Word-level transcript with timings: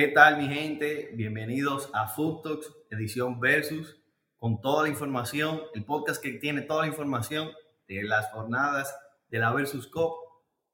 ¿Qué 0.00 0.08
tal 0.08 0.38
mi 0.38 0.48
gente? 0.48 1.10
Bienvenidos 1.12 1.90
a 1.92 2.06
Food 2.06 2.40
Talks, 2.40 2.74
edición 2.88 3.38
Versus, 3.38 4.00
con 4.38 4.62
toda 4.62 4.84
la 4.84 4.88
información, 4.88 5.60
el 5.74 5.84
podcast 5.84 6.22
que 6.22 6.32
tiene 6.38 6.62
toda 6.62 6.84
la 6.84 6.88
información 6.88 7.50
de 7.86 8.04
las 8.04 8.30
jornadas 8.30 8.98
de 9.28 9.38
la 9.38 9.52
Versus 9.52 9.86
Cup. 9.88 10.14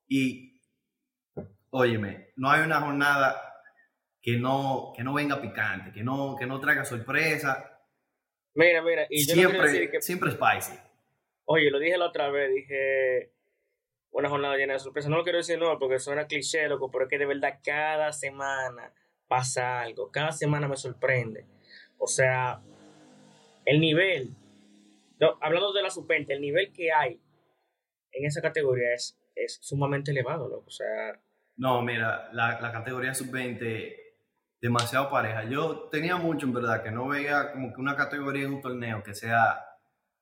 Y, 0.06 0.62
óyeme, 1.70 2.34
no 2.36 2.48
hay 2.52 2.60
una 2.60 2.80
jornada 2.80 3.42
que 4.22 4.36
no, 4.36 4.92
que 4.96 5.02
no 5.02 5.12
venga 5.12 5.42
picante, 5.42 5.90
que 5.90 6.04
no, 6.04 6.36
que 6.38 6.46
no 6.46 6.60
traiga 6.60 6.84
sorpresa. 6.84 7.82
Mira, 8.54 8.80
mira, 8.80 9.08
y 9.10 9.26
yo 9.26 9.34
no 9.34 9.40
siempre, 9.40 9.58
quiero 9.58 9.72
decir 9.72 9.90
que, 9.90 10.02
siempre 10.02 10.30
spicy. 10.30 10.78
oye, 11.46 11.68
lo 11.72 11.80
dije 11.80 11.98
la 11.98 12.06
otra 12.06 12.30
vez, 12.30 12.54
dije 12.54 13.32
una 14.12 14.28
jornada 14.28 14.56
llena 14.56 14.74
de 14.74 14.78
sorpresas. 14.78 15.10
No 15.10 15.16
lo 15.16 15.24
quiero 15.24 15.38
decir 15.38 15.58
no, 15.58 15.76
porque 15.80 15.98
suena 15.98 16.28
cliché, 16.28 16.68
loco, 16.68 16.92
pero 16.92 17.06
es 17.06 17.10
que 17.10 17.18
de 17.18 17.26
verdad 17.26 17.58
cada 17.64 18.12
semana 18.12 18.92
pasa 19.28 19.80
algo, 19.80 20.10
cada 20.10 20.32
semana 20.32 20.68
me 20.68 20.76
sorprende. 20.76 21.46
O 21.98 22.06
sea, 22.06 22.60
el 23.64 23.80
nivel, 23.80 24.34
no, 25.18 25.38
hablando 25.40 25.72
de 25.72 25.82
la 25.82 25.90
sub-20, 25.90 26.26
el 26.28 26.40
nivel 26.40 26.72
que 26.72 26.92
hay 26.92 27.20
en 28.12 28.26
esa 28.26 28.40
categoría 28.40 28.94
es, 28.94 29.18
es 29.34 29.58
sumamente 29.60 30.10
elevado, 30.10 30.48
loco. 30.48 30.66
O 30.66 30.70
sea, 30.70 31.20
No, 31.56 31.82
mira, 31.82 32.30
la, 32.32 32.60
la 32.60 32.72
categoría 32.72 33.14
sub-20 33.14 33.94
demasiado 34.60 35.10
pareja. 35.10 35.44
Yo 35.44 35.88
tenía 35.90 36.16
mucho 36.16 36.46
en 36.46 36.52
verdad 36.52 36.82
que 36.82 36.90
no 36.90 37.08
veía 37.08 37.52
como 37.52 37.72
que 37.72 37.80
una 37.80 37.96
categoría 37.96 38.44
en 38.44 38.54
un 38.54 38.62
torneo 38.62 39.02
que 39.02 39.14
sea 39.14 39.64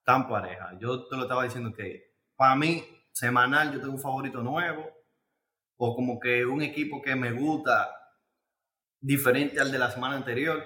tan 0.05 0.28
pareja. 0.28 0.77
Yo 0.78 1.06
te 1.06 1.16
lo 1.16 1.22
estaba 1.22 1.44
diciendo 1.44 1.72
que 1.72 2.14
para 2.36 2.56
mí, 2.56 2.84
semanal, 3.12 3.72
yo 3.72 3.80
tengo 3.80 3.94
un 3.94 4.00
favorito 4.00 4.42
nuevo 4.42 4.91
o 5.77 5.94
como 5.94 6.18
que 6.18 6.44
un 6.44 6.62
equipo 6.62 7.00
que 7.00 7.14
me 7.14 7.33
gusta 7.33 8.03
diferente 9.05 9.60
al 9.60 9.70
de 9.70 9.78
la 9.78 9.91
semana 9.91 10.16
anterior. 10.16 10.64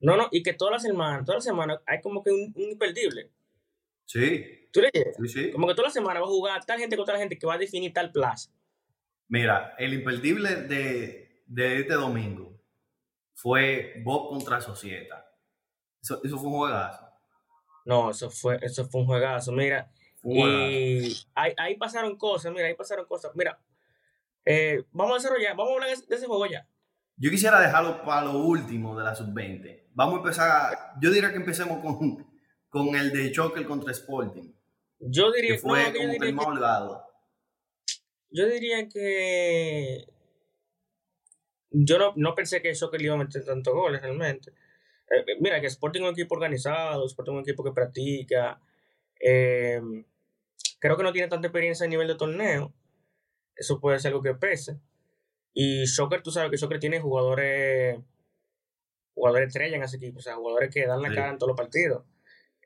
no, 0.00 0.16
no, 0.16 0.28
y 0.32 0.42
que 0.42 0.54
todas 0.54 0.72
las 0.72 0.82
semanas, 0.82 1.24
todas 1.24 1.36
las 1.38 1.44
semanas 1.44 1.78
hay 1.86 2.00
como 2.00 2.22
que 2.22 2.30
un, 2.30 2.52
un 2.54 2.70
imperdible. 2.70 3.30
Sí, 4.04 4.68
¿Tú 4.72 4.80
le 4.80 4.90
sí, 4.92 5.28
sí. 5.28 5.52
Como 5.52 5.66
que 5.66 5.74
toda 5.74 5.88
la 5.88 5.92
semana 5.92 6.20
va 6.20 6.26
a 6.26 6.30
jugar 6.30 6.64
tal 6.64 6.78
gente 6.78 6.96
contra 6.96 7.14
la 7.14 7.20
gente 7.20 7.38
que 7.38 7.46
va 7.46 7.54
a 7.54 7.58
definir 7.58 7.92
tal 7.92 8.10
plaza. 8.10 8.50
Mira, 9.28 9.74
el 9.78 9.94
imperdible 9.94 10.56
de, 10.56 11.42
de 11.46 11.80
este 11.80 11.94
domingo 11.94 12.60
fue 13.34 14.00
Bob 14.02 14.30
contra 14.30 14.60
Societa. 14.60 15.26
Eso, 16.02 16.20
eso 16.24 16.38
fue 16.38 16.48
un 16.48 16.56
juegazo. 16.56 17.08
No, 17.84 18.10
eso 18.10 18.30
fue, 18.30 18.58
eso 18.62 18.86
fue 18.86 19.02
un 19.02 19.06
juegazo. 19.06 19.52
Mira, 19.52 19.90
y 20.22 21.14
ahí, 21.34 21.54
ahí 21.56 21.76
pasaron 21.76 22.16
cosas, 22.16 22.52
mira, 22.52 22.66
ahí 22.66 22.74
pasaron 22.74 23.06
cosas. 23.06 23.32
Mira, 23.34 23.58
eh, 24.44 24.84
vamos 24.90 25.12
a 25.12 25.18
desarrollar, 25.18 25.56
vamos 25.56 25.70
a 25.70 25.74
hablar 25.74 25.96
de 25.96 26.16
ese 26.16 26.26
juego 26.26 26.46
ya. 26.46 26.66
Yo 27.18 27.30
quisiera 27.30 27.60
dejarlo 27.60 28.02
para 28.04 28.26
lo 28.26 28.38
último 28.38 28.96
de 28.96 29.04
la 29.04 29.14
sub-20. 29.14 29.88
Vamos 29.94 30.14
a 30.14 30.18
empezar, 30.18 30.78
yo 31.00 31.10
diría 31.10 31.30
que 31.30 31.36
empecemos 31.36 31.82
con, 31.82 32.26
con 32.68 32.94
el 32.94 33.10
de 33.12 33.32
Choker 33.32 33.66
contra 33.66 33.90
Sporting, 33.92 34.52
Yo 35.00 35.32
que 35.32 35.42
diría, 35.42 35.54
no, 35.56 35.60
fue 35.60 35.92
que 35.92 35.98
yo, 35.98 35.98
que 35.98 36.04
el 36.04 36.10
diría 36.12 36.32
más 36.32 36.44
que, 36.44 36.50
holgado. 36.52 37.04
yo 38.30 38.46
diría 38.46 38.88
que 38.88 40.06
yo 41.70 41.98
no, 41.98 42.12
no 42.16 42.34
pensé 42.34 42.62
que 42.62 42.72
le 42.72 43.04
iba 43.04 43.14
a 43.14 43.18
meter 43.18 43.44
tantos 43.44 43.74
goles 43.74 44.00
realmente. 44.02 44.50
Eh, 45.10 45.24
eh, 45.26 45.36
mira, 45.40 45.60
que 45.60 45.66
Sporting 45.66 46.00
es 46.02 46.06
un 46.08 46.12
equipo 46.12 46.34
organizado, 46.34 47.06
Sporting 47.06 47.32
es 47.32 47.36
un 47.36 47.42
equipo 47.42 47.64
que 47.64 47.72
practica. 47.72 48.60
eh, 49.20 49.80
creo 50.78 50.96
que 50.96 51.02
no 51.02 51.12
tiene 51.12 51.28
tanta 51.28 51.48
experiencia 51.48 51.86
a 51.86 51.88
nivel 51.88 52.08
de 52.08 52.14
torneo. 52.14 52.72
Eso 53.56 53.80
puede 53.80 53.98
ser 53.98 54.10
algo 54.10 54.22
que 54.22 54.34
pese. 54.34 54.78
Y 55.54 55.86
Soccer, 55.86 56.22
tú 56.22 56.30
sabes 56.30 56.50
que 56.50 56.58
Soccer 56.58 56.78
tiene 56.78 57.00
jugadores, 57.00 57.98
jugadores 59.14 59.48
estrella 59.48 59.76
en 59.76 59.82
ese 59.82 59.96
equipo, 59.96 60.18
o 60.18 60.22
sea, 60.22 60.36
jugadores 60.36 60.72
que 60.72 60.86
dan 60.86 61.02
la 61.02 61.08
Sí. 61.08 61.14
cara 61.14 61.30
en 61.30 61.38
todos 61.38 61.48
los 61.50 61.56
partidos. 61.56 62.04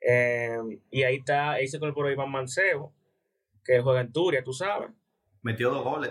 Eh, 0.01 0.59
y 0.91 1.03
ahí 1.05 1.17
está, 1.17 1.53
ahí 1.53 1.69
se 1.69 1.77
incorporó 1.79 2.11
Iván 2.11 2.31
Mancebo, 2.31 2.93
que 3.65 3.81
juega 3.81 4.01
en 4.01 4.13
Turia, 4.13 4.43
tú 4.45 4.53
sabes. 4.53 4.91
Metió 5.43 5.71
dos 5.71 5.85
goles. 5.85 6.11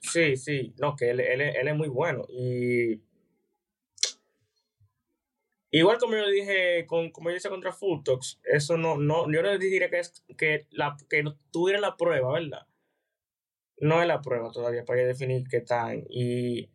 Sí, 0.00 0.36
sí, 0.36 0.74
no, 0.78 0.96
que 0.96 1.10
él, 1.10 1.20
él, 1.20 1.40
él 1.40 1.68
es 1.68 1.76
muy 1.76 1.88
bueno. 1.88 2.24
Y 2.28 3.00
igual 5.70 5.98
como 5.98 6.16
yo 6.16 6.26
dije, 6.28 6.86
con, 6.86 7.10
como 7.10 7.30
yo 7.30 7.36
hice 7.36 7.48
contra 7.48 7.72
Fulltox, 7.72 8.40
eso 8.44 8.76
no, 8.76 8.96
no, 8.96 9.30
yo 9.32 9.42
no 9.42 9.58
diría 9.58 9.90
que 9.90 9.98
es 10.00 10.24
que 10.36 10.66
la 10.70 10.96
que 11.08 11.22
no 11.22 11.36
tuviera 11.52 11.80
la 11.80 11.96
prueba, 11.96 12.32
¿verdad? 12.32 12.66
No 13.78 14.00
es 14.00 14.08
la 14.08 14.20
prueba 14.20 14.50
todavía 14.50 14.84
para 14.84 15.02
definir 15.02 15.44
qué 15.48 15.60
tal. 15.60 16.04
Y, 16.08 16.70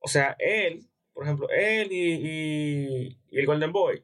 o 0.00 0.08
sea, 0.08 0.34
él, 0.38 0.88
por 1.12 1.24
ejemplo, 1.24 1.48
él 1.50 1.88
y, 1.92 2.12
y, 2.14 3.18
y 3.30 3.38
el 3.38 3.46
Golden 3.46 3.72
Boy 3.72 4.02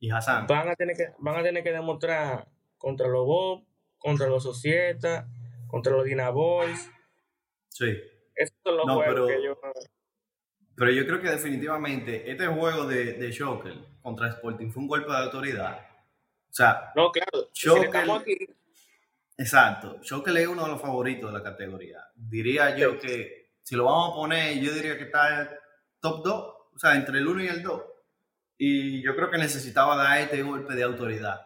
Y 0.00 0.10
Hassan. 0.10 0.46
van 0.46 0.68
a 0.68 0.74
tener 0.76 0.96
que, 0.96 1.08
van 1.18 1.36
a 1.38 1.42
tener 1.42 1.62
que 1.62 1.72
demostrar 1.72 2.48
contra 2.78 3.08
los 3.08 3.26
Bob, 3.26 3.64
contra 3.98 4.26
los 4.26 4.42
Societa, 4.42 5.28
contra 5.68 5.92
los 5.92 6.04
Dina 6.04 6.30
Boys. 6.30 6.90
Sí. 7.68 7.86
Esos 8.34 8.56
son 8.64 8.76
los 8.78 8.86
No, 8.86 8.94
juegos 8.96 9.14
pero- 9.14 9.26
que 9.26 9.44
yo. 9.44 9.58
Pero 10.74 10.90
yo 10.90 11.04
creo 11.06 11.20
que 11.20 11.28
definitivamente 11.30 12.30
este 12.30 12.46
juego 12.46 12.86
de, 12.86 13.12
de 13.12 13.30
Choker 13.30 13.74
contra 14.00 14.28
Sporting 14.30 14.70
fue 14.70 14.82
un 14.82 14.88
golpe 14.88 15.10
de 15.12 15.18
autoridad. 15.18 15.78
O 16.48 16.54
sea, 16.54 16.90
No, 16.96 17.12
claro. 17.12 17.50
Joker- 17.54 17.90
Exacto, 19.36 20.00
Choker 20.02 20.36
es 20.36 20.46
uno 20.46 20.64
de 20.64 20.72
los 20.72 20.80
favoritos 20.80 21.32
de 21.32 21.38
la 21.38 21.44
categoría. 21.44 22.04
Diría 22.14 22.76
yo 22.76 22.98
que 22.98 23.52
si 23.62 23.76
lo 23.76 23.84
vamos 23.84 24.10
a 24.10 24.14
poner, 24.14 24.58
yo 24.60 24.72
diría 24.72 24.96
que 24.98 25.04
está 25.04 25.40
el 25.40 25.48
top 26.00 26.22
2, 26.24 26.34
o 26.74 26.78
sea, 26.78 26.94
entre 26.94 27.18
el 27.18 27.26
1 27.26 27.44
y 27.44 27.48
el 27.48 27.62
2. 27.62 27.82
Y 28.58 29.02
yo 29.02 29.16
creo 29.16 29.30
que 29.30 29.38
necesitaba 29.38 29.96
dar 29.96 30.20
este 30.20 30.42
golpe 30.42 30.74
de 30.74 30.82
autoridad. 30.82 31.40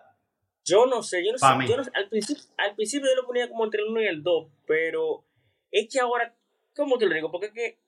yo 0.64 0.86
no 0.86 1.02
sé, 1.02 1.24
yo 1.24 1.32
no 1.32 1.38
sé, 1.38 1.69
yo 1.69 1.76
no 1.76 1.84
sé, 1.84 1.91
al 1.94 2.08
principio, 2.08 2.42
al 2.58 2.74
principio 2.74 3.08
yo 3.08 3.22
lo 3.22 3.26
ponía 3.26 3.48
como 3.48 3.64
entre 3.64 3.82
el 3.82 3.88
1 3.88 4.03
y 4.03 4.06
el 4.06 4.22
2, 4.22 4.48
pero 4.66 5.24
es 5.70 5.88
que 5.91 6.00
ahora, 6.00 6.34
¿cómo 6.74 6.98
te 6.98 7.06
lo 7.06 7.14
digo? 7.14 7.30
Porque 7.30 7.47
es 7.47 7.53
que 7.53 7.78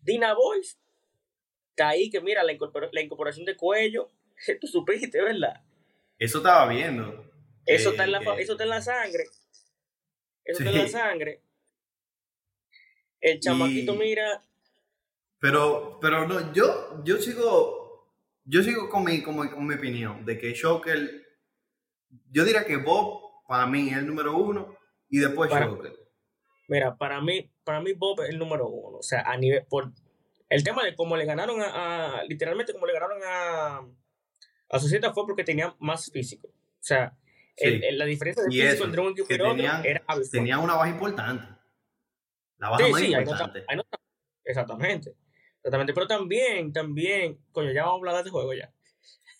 Dina 0.00 0.34
Boys 0.34 0.78
está 1.70 1.88
ahí, 1.88 2.10
que 2.10 2.20
mira, 2.20 2.42
la 2.44 2.52
incorporación 2.52 3.46
de 3.46 3.56
cuello, 3.56 4.10
tú 4.60 4.66
supiste, 4.66 5.22
¿verdad? 5.22 5.62
Eso 6.18 6.38
estaba 6.38 6.68
viendo. 6.68 7.33
Eso, 7.66 7.88
Eh, 7.88 7.92
está 7.92 8.04
en 8.04 8.12
la, 8.12 8.20
que- 8.20 8.42
eso 8.42 8.52
está 8.52 8.64
en 8.64 8.70
la 8.70 8.82
sangre. 8.82 9.24
Eso 10.44 10.58
está 10.62 10.70
en 10.70 10.78
la 10.78 10.88
sangre. 10.88 11.42
El 13.20 13.40
chamaquito, 13.40 13.94
Y- 13.94 13.98
mira, 13.98 14.42
Pero, 15.38 15.98
pero 16.00 16.26
no, 16.26 16.52
yo, 16.54 17.02
yo 17.04 17.18
sigo, 17.18 18.10
yo 18.44 18.62
sigo 18.62 18.88
con 18.88 19.04
mi, 19.04 19.22
con 19.22 19.38
mi, 19.38 19.48
con 19.50 19.66
mi 19.66 19.74
opinión 19.74 20.24
de 20.24 20.38
que 20.38 20.54
Choker, 20.54 21.22
yo 22.30 22.44
diría 22.44 22.64
que 22.64 22.76
Bob 22.76 23.42
para 23.46 23.66
mí 23.66 23.90
es 23.90 23.98
el 23.98 24.06
número 24.06 24.34
uno 24.36 24.74
y 25.10 25.18
después 25.18 25.50
Para- 25.50 25.66
Choker. 25.66 25.92
Mira, 26.68 26.96
para 26.96 27.20
mí, 27.20 27.50
para 27.62 27.82
mí 27.82 27.92
Bob 27.92 28.22
es 28.22 28.30
el 28.30 28.38
número 28.38 28.66
uno. 28.68 28.98
O 28.98 29.02
sea, 29.02 29.20
a 29.20 29.36
nivel, 29.36 29.66
por 29.66 29.92
el 30.48 30.64
tema 30.64 30.82
de 30.82 30.94
cómo 30.94 31.14
le 31.14 31.26
ganaron 31.26 31.60
a, 31.60 32.20
a- 32.20 32.24
literalmente 32.24 32.72
como 32.72 32.86
le 32.86 32.94
ganaron 32.94 33.20
a, 33.22 33.86
a 34.70 34.78
Sociedad 34.78 35.12
fue 35.12 35.26
porque 35.26 35.44
tenía 35.44 35.74
más 35.78 36.10
físico. 36.10 36.48
O 36.48 36.52
sea, 36.86 37.14
Sí. 37.56 37.80
el- 37.82 37.98
la 37.98 38.04
diferencia 38.04 38.42
de 38.44 38.50
físico 38.50 38.84
entre 38.84 39.00
un 39.00 39.12
equipo 39.12 39.26
y 39.30 39.34
otro 39.34 39.50
tenían- 39.54 39.82
era 39.84 40.58
una 40.58 40.74
baja 40.74 40.90
importante. 40.90 41.46
La 42.58 42.70
baja 42.70 42.84
Sí, 42.86 42.90
más 42.92 43.00
sí, 43.00 43.12
importante. 43.12 43.64
ahí 43.68 43.76
no 43.76 43.82
está- 43.82 44.00
Exactamente. 44.44 45.14
Exactamente. 45.58 45.94
Pero 45.94 46.06
también, 46.06 46.72
también, 46.72 47.38
coño, 47.52 47.72
ya 47.72 47.82
vamos 47.84 47.94
a 47.94 47.98
hablar 48.00 48.14
de 48.14 48.20
este 48.20 48.30
juego 48.30 48.52
ya. 48.54 48.72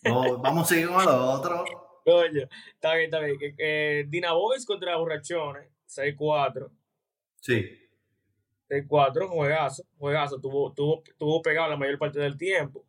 No, 0.02 0.38
vamos 0.38 0.64
a 0.70 0.74
seguir 0.74 0.88
con 0.88 1.04
lo 1.04 1.30
otro. 1.32 1.64
Coño, 2.04 2.46
está 2.74 2.94
bien, 2.94 3.04
está 3.06 3.18
bien. 3.20 3.38
Que, 3.38 3.54
que 3.56 4.04
Dina 4.08 4.32
Boys 4.34 4.66
contra 4.66 4.96
Borrachones, 4.96 5.70
6-4. 5.86 6.70
Sí. 7.40 7.66
6-4, 8.68 9.26
juegazo, 9.28 9.84
juegazo. 9.98 10.38
Tuvo, 10.40 10.72
tuvo, 10.74 11.02
tuvo 11.18 11.40
pegado 11.42 11.68
la 11.70 11.76
mayor 11.78 11.98
parte 11.98 12.18
del 12.18 12.36
tiempo. 12.36 12.84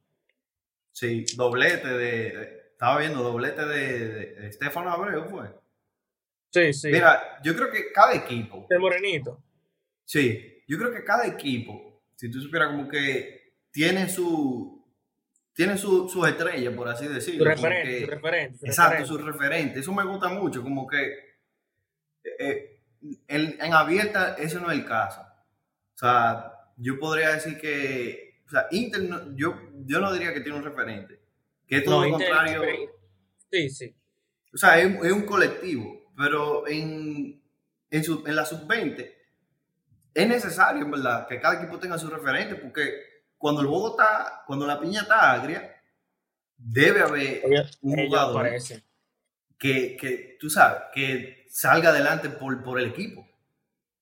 Sí, 0.91 1.25
doblete 1.37 1.87
de, 1.87 2.37
de- 2.37 2.64
estaba 2.75 2.99
viendo 2.99 3.23
doblete 3.23 3.65
de, 3.65 3.99
de, 4.09 4.25
de 4.35 4.47
Estefano 4.47 4.91
Abreu 4.91 5.25
fue. 5.29 5.47
Sí, 6.51 6.73
sí. 6.73 6.89
Mira, 6.91 7.41
yo 7.43 7.55
creo 7.55 7.71
que 7.71 7.91
cada 7.91 8.13
equipo, 8.13 8.67
El 8.69 8.79
morenito. 8.79 9.41
sí, 10.05 10.61
yo 10.67 10.77
creo 10.77 10.91
que 10.91 11.03
cada 11.03 11.25
equipo, 11.25 12.03
si 12.15 12.29
tú 12.29 12.39
supieras 12.41 12.69
como 12.69 12.87
que 12.87 13.55
tiene 13.71 14.07
su, 14.09 14.85
tiene 15.53 15.77
su, 15.77 16.07
sus 16.09 16.27
estrellas, 16.27 16.73
por 16.73 16.87
así 16.87 17.05
Su 17.07 17.13
decirlo. 17.13 17.43
como 17.45 17.55
referente, 17.67 17.89
que- 17.99 18.05
su 18.05 18.11
referente. 18.11 18.57
su 18.59 18.65
exacto, 18.65 18.91
referente. 18.99 19.07
su 19.07 19.17
referente. 19.31 19.79
Eso 19.79 19.93
me 19.93 20.03
gusta 20.05 20.29
mucho, 20.29 20.61
como 20.63 20.87
que 20.87 21.13
eh, 22.39 22.79
en, 23.27 23.57
en 23.61 23.73
abierta 23.73 24.35
eso 24.37 24.59
no 24.59 24.71
es 24.71 24.79
el 24.79 24.85
caso. 24.85 25.21
O 25.21 25.97
sea, 25.97 26.51
yo 26.77 26.97
podría 26.99 27.29
decir 27.33 27.57
que, 27.57 28.41
o 28.45 28.49
sea, 28.49 28.67
Inter, 28.71 29.03
no- 29.03 29.35
yo, 29.35 29.59
yo 29.85 29.99
no 29.99 30.11
diría 30.13 30.33
que 30.33 30.41
tiene 30.41 30.57
un 30.57 30.63
referente, 30.63 31.19
que 31.67 31.77
es 31.77 31.83
todo 31.83 32.01
No, 32.01 32.05
lo 32.05 32.11
contrario. 32.17 32.61
Sí, 33.51 33.69
sí. 33.69 33.95
O 34.53 34.57
sea, 34.57 34.79
es, 34.79 35.03
es 35.03 35.11
un 35.11 35.25
colectivo, 35.25 36.11
pero 36.17 36.67
en, 36.67 37.41
en, 37.89 38.03
su- 38.03 38.23
en 38.25 38.35
la 38.35 38.45
sub-20, 38.45 39.13
es 40.13 40.27
necesario, 40.27 40.83
en 40.83 40.91
verdad, 40.91 41.27
que 41.27 41.39
cada 41.39 41.61
equipo 41.61 41.77
tenga 41.79 41.97
su 41.97 42.07
referente, 42.09 42.55
porque 42.55 43.01
cuando 43.37 43.61
el 43.61 43.67
juego 43.67 43.91
está, 43.91 44.43
cuando 44.47 44.65
la 44.65 44.79
piña 44.79 45.01
está 45.01 45.33
agria, 45.33 45.75
debe 46.57 47.01
haber 47.01 47.43
un 47.81 48.05
jugador 48.07 48.49
que, 49.57 49.97
que, 49.97 50.37
tú 50.39 50.49
sabes, 50.49 50.83
que 50.93 51.45
salga 51.49 51.89
adelante 51.89 52.29
por, 52.29 52.63
por 52.63 52.79
el 52.79 52.89
equipo. 52.89 53.27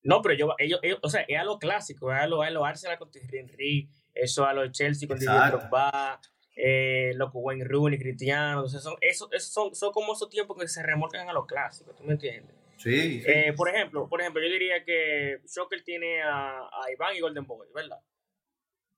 No, 0.04 0.21
pero 0.21 0.36
yo, 0.36 0.54
ellos, 0.60 0.80
ellos, 0.83 1.00
o 1.01 1.10
sea, 1.10 1.21
es 1.21 1.39
a 1.39 1.44
lo 1.45 1.57
clásico, 1.57 2.12
es 2.12 2.19
a 2.19 2.27
lo, 2.27 2.44
es 2.44 2.50
a 2.50 2.51
lo 2.51 2.65
Arsenal 2.65 2.98
con 3.00 3.10
Thierry 3.10 3.39
Henry, 3.39 3.89
eso 4.13 4.45
a 4.45 4.54
lo 4.54 4.69
Chelsea 4.71 5.07
con 5.07 5.18
Didier. 5.18 5.50
Drogba, 5.51 6.19
eh, 6.55 7.11
lo 7.15 7.31
con 7.31 7.44
Wayne 7.44 7.65
Rooney, 7.65 8.00
Cristiano, 8.00 8.63
o 8.63 8.67
sea, 8.67 8.79
son, 8.79 8.95
eso, 9.01 9.29
eso 9.31 9.51
son, 9.51 9.75
son 9.75 9.91
como 9.91 10.13
esos 10.13 10.29
tiempos 10.29 10.57
que 10.57 10.67
se 10.67 10.83
remolcan 10.83 11.27
a 11.29 11.33
lo 11.33 11.45
clásico, 11.45 11.91
¿tú 11.94 12.03
me 12.03 12.13
entiendes? 12.13 12.55
Sí, 12.77 13.21
sí. 13.21 13.25
Eh, 13.27 13.53
por 13.55 13.69
ejemplo, 13.69 14.07
por 14.09 14.19
ejemplo, 14.21 14.41
yo 14.41 14.50
diría 14.51 14.83
que 14.83 15.39
Shocker 15.47 15.83
tiene 15.83 16.21
a, 16.21 16.59
a 16.59 16.91
Iván 16.91 17.15
y 17.15 17.21
Golden 17.21 17.45
Boy, 17.45 17.67
¿verdad? 17.73 18.00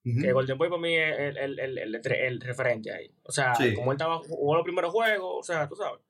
Que 0.02 0.30
Golden 0.32 0.56
Boy 0.56 0.68
para 0.68 0.80
mí 0.80 0.96
es 0.96 1.18
el, 1.18 1.58
el, 1.58 1.78
el, 1.78 1.94
el, 1.96 2.40
referente 2.40 2.92
ahí. 2.92 3.12
O 3.24 3.32
sea, 3.32 3.54
Sí. 3.56 3.74
como 3.74 3.90
él 3.90 3.96
estaba 3.96 4.18
jugó 4.18 4.54
los 4.54 4.62
primeros 4.62 4.92
juegos, 4.92 5.34
o 5.38 5.42
sea, 5.42 5.68
tú 5.68 5.74
sabes. 5.74 6.00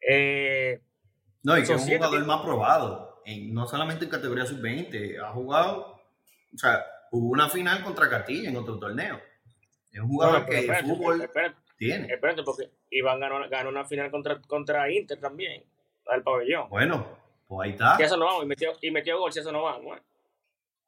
Eh, 0.00 0.80
No, 1.42 1.56
y 1.58 1.62
que 1.62 1.74
es 1.74 1.82
un 1.82 1.88
jugador 1.88 2.24
más 2.24 2.40
probado, 2.42 3.20
en, 3.26 3.52
no 3.52 3.66
solamente 3.66 4.04
en 4.06 4.10
categoría 4.10 4.46
sub-20, 4.46 5.20
ha 5.22 5.30
jugado, 5.32 6.00
o 6.54 6.58
sea, 6.58 6.84
hubo 7.10 7.28
una 7.30 7.48
final 7.50 7.82
contra 7.84 8.08
Castilla 8.08 8.48
en 8.48 8.56
otro 8.56 8.78
torneo. 8.78 9.20
Es 9.92 10.00
un 10.00 10.08
jugador 10.08 10.46
que 10.46 10.52
el 10.52 10.60
espérate, 10.60 10.88
fútbol 10.88 11.20
espérate, 11.22 11.56
tiene. 11.76 12.12
espérate, 12.12 12.42
porque 12.42 12.70
Iván 12.90 13.20
ganó, 13.20 13.48
ganó 13.48 13.68
una 13.68 13.84
final 13.84 14.10
contra, 14.10 14.40
contra 14.42 14.90
Inter 14.90 15.20
también, 15.20 15.64
al 16.06 16.22
pabellón. 16.22 16.68
Bueno, 16.70 17.06
pues 17.46 17.66
ahí 17.66 17.70
está. 17.72 17.96
Si 17.96 18.02
eso 18.04 18.16
no 18.16 18.24
vamos, 18.24 18.44
y 18.44 18.46
metió, 18.46 18.72
y 18.80 18.90
metió 18.90 19.18
gol, 19.18 19.32
si 19.32 19.40
eso 19.40 19.52
no 19.52 19.62
vamos. 19.64 19.98
¿eh? 19.98 20.02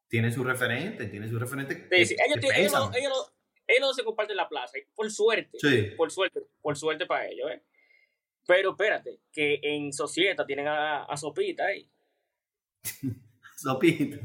Tiene 0.07 0.31
su 0.31 0.43
referente, 0.43 1.05
tiene 1.07 1.27
su 1.27 1.37
referente. 1.37 1.75
Sí, 1.75 1.87
que- 1.89 2.05
sí, 2.05 2.15
ellos, 2.25 2.39
que 2.51 2.59
ellos, 2.61 2.73
no, 2.73 2.91
ellos, 2.95 3.09
no, 3.09 3.33
ellos 3.67 3.81
no 3.81 3.93
se 3.93 4.03
comparten 4.03 4.37
la 4.37 4.49
plaza, 4.49 4.77
por 4.95 5.11
suerte. 5.11 5.57
Sí, 5.59 5.91
por 5.97 6.09
suerte, 6.11 6.41
por 6.61 6.75
suerte 6.75 7.05
para 7.05 7.27
ellos, 7.27 7.51
¿eh? 7.51 7.61
Pero 8.47 8.71
espérate, 8.71 9.19
que 9.31 9.59
en 9.63 9.91
Societa 9.93 10.45
tienen 10.45 10.67
a, 10.67 11.03
a 11.05 11.17
Sopita 11.17 11.65
ahí. 11.65 11.87
Sopita. 13.55 14.17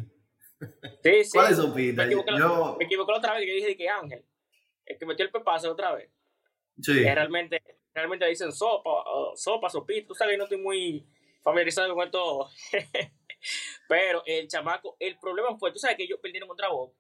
Sí, 1.03 1.25
sí. 1.25 1.31
¿Cuál 1.33 1.51
es 1.53 1.57
Sopita? 1.57 2.03
Me 2.03 2.07
equivoqué, 2.09 2.31
la- 2.33 2.77
me 2.79 2.85
equivoqué 2.85 3.13
la 3.13 3.19
otra 3.19 3.35
vez 3.35 3.45
que 3.47 3.53
dije 3.55 3.77
que 3.77 3.89
Ángel. 3.89 4.25
El 4.91 4.99
que 4.99 5.07
metió 5.07 5.25
el 5.25 5.31
pepazo 5.31 5.71
otra 5.73 5.95
vez. 5.95 6.11
sí, 6.81 6.95
Que 7.03 7.15
realmente, 7.15 7.63
realmente 7.95 8.27
dicen 8.27 8.53
sopa, 8.53 8.91
o 8.91 9.37
sopa, 9.37 9.71
sopita. 9.71 10.09
Tú 10.09 10.15
sabes, 10.15 10.35
yo 10.35 10.39
no 10.39 10.45
estoy 10.45 10.59
muy 10.59 11.07
familiarizado 11.43 11.95
con 11.95 12.05
esto. 12.05 12.49
Pero 13.89 14.23
el 14.27 14.49
chamaco, 14.49 14.97
el 14.99 15.19
problema 15.19 15.57
fue, 15.59 15.73
tú 15.73 15.79
sabes 15.79 15.97
que 15.97 16.03
ellos 16.05 16.19
perdieron 16.21 16.49
contra 16.49 16.69
Bob. 16.69 16.93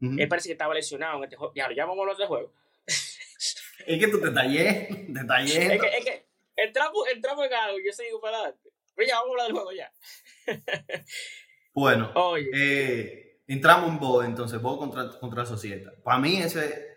ujú. 0.00 0.16
Él 0.18 0.28
parece 0.28 0.48
que 0.48 0.52
estaba 0.52 0.72
lesionado 0.74 1.18
en 1.18 1.24
este 1.24 1.36
juego. 1.36 1.52
Ya, 1.54 1.68
ya 1.74 1.84
vamos 1.84 1.98
a 1.98 2.02
hablar 2.02 2.16
de 2.16 2.26
juego. 2.26 2.52
es 2.86 4.00
que 4.00 4.08
tú 4.08 4.20
te 4.20 4.30
tallé, 4.30 5.06
te 5.12 5.24
tallé. 5.26 5.74
Es 5.74 5.80
que, 5.80 5.88
es 5.98 6.04
que 6.04 6.26
entramos, 6.56 7.08
entramos 7.12 7.46
en 7.46 7.54
algo 7.54 7.78
yo 7.84 7.92
sigo 7.92 8.20
para 8.20 8.38
adelante. 8.38 8.70
Pero 8.94 9.08
ya, 9.08 9.16
vamos 9.16 9.28
a 9.28 9.32
hablar 9.32 9.46
del 9.46 9.56
juego 9.56 9.72
ya. 9.72 9.92
Bueno, 11.74 12.10
Oye. 12.14 12.48
eh, 12.54 13.40
entramos 13.46 13.90
en 13.90 13.98
Bo, 13.98 14.22
entonces, 14.22 14.62
Bo 14.62 14.78
contra, 14.78 15.10
contra 15.20 15.44
Societa. 15.44 15.92
Para 16.02 16.18
mí 16.18 16.38
ese, 16.38 16.95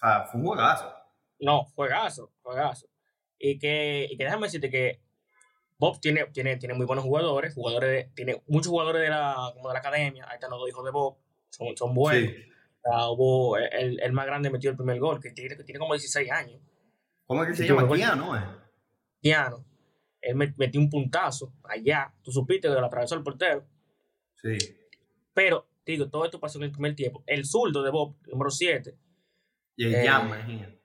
sea, 0.00 0.24
fue 0.24 0.40
un 0.40 0.46
juegazo. 0.46 0.92
No, 1.40 1.64
juegazo, 1.74 2.32
juegazo. 2.42 2.86
Y 3.38 3.58
que, 3.58 4.06
y 4.10 4.16
que 4.16 4.24
déjame 4.24 4.46
decirte 4.46 4.70
que 4.70 5.00
Bob 5.78 5.98
tiene, 6.00 6.26
tiene, 6.26 6.56
tiene 6.58 6.74
muy 6.74 6.84
buenos 6.86 7.04
jugadores, 7.04 7.54
jugadores 7.54 7.90
de- 7.90 8.12
tiene 8.14 8.42
muchos 8.46 8.68
jugadores 8.70 9.00
de 9.02 9.08
la, 9.08 9.50
como 9.54 9.68
de 9.68 9.74
la 9.74 9.80
academia, 9.80 10.26
ahí 10.28 10.34
están 10.34 10.50
los 10.50 10.58
dos 10.60 10.68
hijos 10.68 10.84
de 10.84 10.90
Bob, 10.90 11.16
son, 11.48 11.74
son 11.76 11.94
buenos. 11.94 12.30
Sí. 12.30 12.36
Ah, 12.84 13.10
hubo 13.10 13.56
el, 13.56 14.00
el 14.00 14.12
más 14.12 14.26
grande 14.26 14.50
metió 14.50 14.70
el 14.70 14.76
primer 14.76 14.98
gol, 14.98 15.20
que 15.20 15.30
tiene, 15.32 15.56
que 15.56 15.64
tiene 15.64 15.78
como 15.78 15.94
16 15.94 16.30
años. 16.30 16.60
¿Cómo 17.26 17.42
es 17.44 17.50
que 17.50 17.54
se 17.56 17.66
llama? 17.66 17.88
Keanu, 17.88 18.34
¿eh? 18.36 18.42
Piano. 19.20 19.64
Él 20.20 20.36
met- 20.36 20.54
metió 20.56 20.80
un 20.80 20.90
puntazo 20.90 21.52
allá. 21.64 22.12
Tú 22.22 22.30
supiste 22.32 22.68
que 22.68 22.74
lo 22.74 22.84
atravesó 22.86 23.14
el 23.14 23.22
portero. 23.22 23.64
Sí. 24.36 24.56
Pero, 25.32 25.66
digo, 25.84 26.08
todo 26.10 26.24
esto 26.24 26.40
pasó 26.40 26.58
en 26.58 26.64
el 26.64 26.72
primer 26.72 26.94
tiempo. 26.94 27.22
El 27.26 27.44
zurdo 27.46 27.82
de 27.82 27.90
Bob, 27.90 28.16
número 28.26 28.50
7, 28.50 28.94
Y 29.80 29.86
el 29.86 29.94
Eh, 29.94 30.06
Jan, 30.06 30.26
imagínate. 30.26 30.78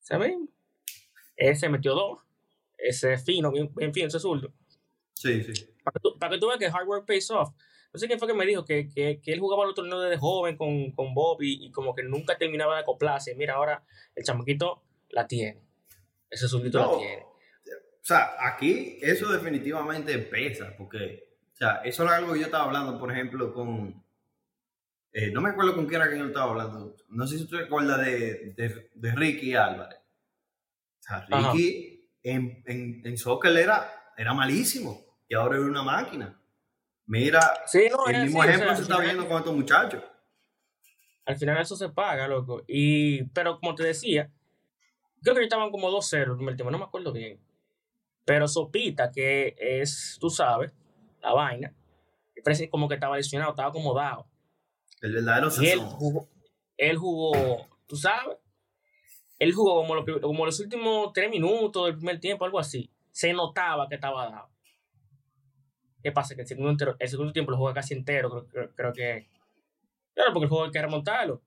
¿sabes? 0.00 0.34
Ese 1.36 1.68
metió 1.70 1.94
dos. 1.94 2.22
Ese 2.76 3.14
es 3.14 3.24
fino, 3.24 3.50
bien, 3.50 3.72
bien 3.74 3.94
fino, 3.94 4.08
ese 4.08 4.20
zurdo. 4.20 4.52
Sí, 5.14 5.42
sí. 5.42 5.66
para 5.82 5.94
que 5.94 6.00
tú, 6.00 6.18
para 6.18 6.32
que 6.34 6.38
tú 6.38 6.46
veas 6.48 6.58
que 6.58 6.66
hard 6.66 6.86
work 6.86 7.06
pays 7.06 7.30
off. 7.30 7.48
No 7.94 7.98
sé 7.98 8.06
quién 8.06 8.18
fue 8.18 8.28
que 8.28 8.34
me 8.34 8.44
dijo 8.44 8.62
que, 8.64 8.88
que, 8.90 9.20
que 9.22 9.32
él 9.32 9.40
jugaba 9.40 9.64
los 9.64 9.74
torneos 9.74 10.02
desde 10.02 10.18
joven 10.18 10.58
con, 10.58 10.92
con 10.92 11.14
Bob 11.14 11.40
y, 11.40 11.66
y 11.66 11.70
como 11.70 11.94
que 11.94 12.02
nunca 12.02 12.36
terminaba 12.36 12.74
de 12.74 12.82
acoplarse. 12.82 13.34
Mira, 13.34 13.54
ahora 13.54 13.82
el 14.14 14.22
chamaquito 14.22 14.82
la 15.08 15.26
tiene. 15.26 15.62
Ese 16.28 16.46
zurdito 16.48 16.78
No. 16.78 16.92
la 16.92 16.98
tiene. 16.98 17.22
O 17.22 18.04
sea, 18.08 18.34
aquí 18.38 18.98
eso 19.00 19.32
definitivamente 19.32 20.18
pesa, 20.18 20.74
porque, 20.76 21.38
o 21.54 21.56
sea, 21.56 21.76
eso 21.84 22.02
era 22.02 22.16
algo 22.16 22.34
que 22.34 22.40
yo 22.40 22.44
estaba 22.46 22.64
hablando, 22.64 22.98
por 22.98 23.10
ejemplo, 23.10 23.52
con, 23.54 24.04
eh, 25.18 25.30
no 25.32 25.40
me 25.40 25.50
acuerdo 25.50 25.74
con 25.74 25.86
quién 25.86 26.00
era 26.02 26.10
que 26.10 26.18
yo 26.18 26.26
estaba 26.26 26.50
hablando, 26.50 26.94
no 27.08 27.26
sé 27.26 27.38
si 27.38 27.46
tú 27.46 27.56
te 27.56 27.64
acuerdas 27.64 28.04
de, 28.04 28.52
de, 28.56 28.90
de 28.94 29.12
Ricky 29.14 29.54
Álvarez. 29.54 29.98
O 29.98 31.02
sea, 31.02 31.26
Ajá. 31.30 31.52
Ricky 31.52 32.10
en, 32.22 32.62
en, 32.66 33.02
en 33.06 33.16
soccer 33.16 33.56
era, 33.56 34.12
era 34.16 34.34
malísimo 34.34 35.04
y 35.28 35.34
ahora 35.34 35.56
es 35.56 35.62
una 35.62 35.82
máquina. 35.82 36.38
Mira, 37.06 37.40
Sí, 37.66 37.86
no, 37.90 38.06
el 38.08 38.16
es 38.16 38.22
mismo 38.24 38.40
o 38.40 38.44
ejemplo 38.44 38.66
sea, 38.68 38.76
se 38.76 38.82
está 38.82 38.94
final- 38.96 39.06
viendo 39.14 39.28
con 39.28 39.38
estos 39.38 39.54
muchachos. 39.54 40.02
Al 41.24 41.36
final 41.36 41.60
eso 41.62 41.76
se 41.76 41.88
paga, 41.88 42.28
loco. 42.28 42.62
Y, 42.68 43.24
pero 43.30 43.58
como 43.58 43.74
te 43.74 43.84
decía, 43.84 44.30
creo 45.22 45.34
que 45.34 45.42
estaban 45.44 45.70
como 45.70 45.90
2-0 45.90 46.30
el 46.32 46.36
primer 46.36 46.56
tiempo, 46.56 46.70
no 46.70 46.78
me 46.78 46.84
acuerdo 46.84 47.12
bien. 47.12 47.40
Pero 48.24 48.46
Sopita, 48.48 49.10
que 49.10 49.54
es, 49.58 50.18
tú 50.20 50.30
sabes, 50.30 50.72
la 51.22 51.32
vaina, 51.32 51.72
parece 52.44 52.68
como 52.68 52.88
que 52.88 52.94
estaba 52.94 53.16
lesionado, 53.16 53.50
estaba 53.52 53.68
acomodado. 53.70 54.26
El 55.00 55.12
verdadero 55.12 55.48
Y 55.60 55.66
él 55.68 55.78
sazón. 55.80 55.90
jugó, 55.96 56.28
él 56.76 56.96
jugó, 56.96 57.68
tú 57.86 57.96
sabes, 57.96 58.36
él 59.38 59.52
jugó 59.52 59.76
como, 59.82 59.94
los 59.94 60.04
prim- 60.04 60.20
como 60.20 60.46
los 60.46 60.58
últimos 60.60 61.12
tres 61.12 61.30
minutos 61.30 61.86
del 61.86 61.96
primer 61.96 62.18
tiempo, 62.20 62.44
algo 62.44 62.58
así. 62.58 62.90
Se 63.12 63.32
notaba 63.32 63.88
que 63.88 63.94
estaba 63.96 64.30
dado. 64.30 64.48
¿Qué 66.02 66.12
pasa? 66.12 66.34
Que 66.34 66.42
el 66.42 66.46
segundo, 66.46 66.70
entero- 66.70 66.96
el 66.98 67.08
segundo 67.08 67.32
tiempo 67.32 67.50
lo 67.50 67.58
juega 67.58 67.74
casi 67.74 67.94
entero, 67.94 68.30
creo, 68.30 68.46
creo, 68.48 68.74
creo 68.74 68.92
que. 68.92 69.30
Claro, 70.14 70.32
porque 70.32 70.44
el 70.44 70.48
juego 70.50 70.64
hay 70.64 70.70
que 70.70 70.80
remontarlo. 70.82 71.42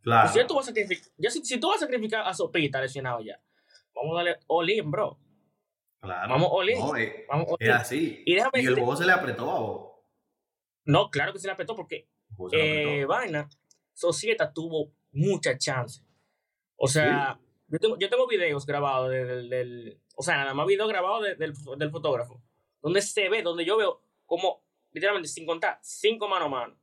Claro. 0.00 0.28
Si, 0.32 0.44
tú 0.46 0.54
vas 0.54 0.64
a 0.66 0.68
sacrificar, 0.70 1.08
ya 1.18 1.30
si, 1.30 1.44
si 1.44 1.60
tú 1.60 1.68
vas 1.68 1.76
a 1.76 1.86
sacrificar 1.86 2.26
a 2.26 2.32
Sopita 2.32 2.80
lesionado 2.80 3.20
ya, 3.20 3.40
vamos 3.94 4.14
a 4.14 4.16
darle 4.24 4.38
all 4.46 4.70
in, 4.70 4.90
bro. 4.90 5.18
claro. 6.00 6.28
Vamos 6.32 6.48
all 6.50 6.70
in. 6.70 6.78
No, 6.78 6.96
es, 6.96 7.12
Vamos 7.28 7.46
all 7.50 7.70
así. 7.72 8.22
Y 8.24 8.34
déjame 8.34 8.52
Y 8.54 8.58
el 8.60 8.66
decirte- 8.66 8.80
juego 8.80 8.96
se 8.96 9.06
le 9.06 9.12
apretó 9.12 9.50
a 9.50 9.60
vos. 9.60 9.88
No, 10.84 11.10
claro 11.10 11.32
que 11.32 11.38
se 11.38 11.46
le 11.48 11.52
apretó 11.52 11.76
porque 11.76 12.08
Le 12.52 13.00
eh, 13.00 13.04
vaina, 13.04 13.48
Societa 13.94 14.52
tuvo 14.52 14.92
mucha 15.12 15.56
chance. 15.58 16.02
O 16.76 16.86
sea, 16.86 17.38
yo, 17.66 17.78
tengo, 17.78 17.98
yo 17.98 18.08
tengo 18.08 18.26
videos 18.28 18.64
grabados 18.64 19.10
del, 19.10 20.00
O 20.14 20.22
sea, 20.22 20.36
nada 20.36 20.54
más 20.54 20.66
videos 20.66 20.88
grabados 20.88 21.24
de- 21.24 21.34
del, 21.34 21.52
del 21.76 21.90
fotógrafo. 21.90 22.40
Donde 22.80 23.02
se 23.02 23.28
ve, 23.28 23.42
donde 23.42 23.64
yo 23.64 23.76
veo 23.76 24.00
como, 24.26 24.62
literalmente, 24.92 25.28
sin 25.28 25.44
contar, 25.46 25.78
cinco 25.82 26.28
mano 26.28 26.44
a 26.44 26.48
mano. 26.48 26.76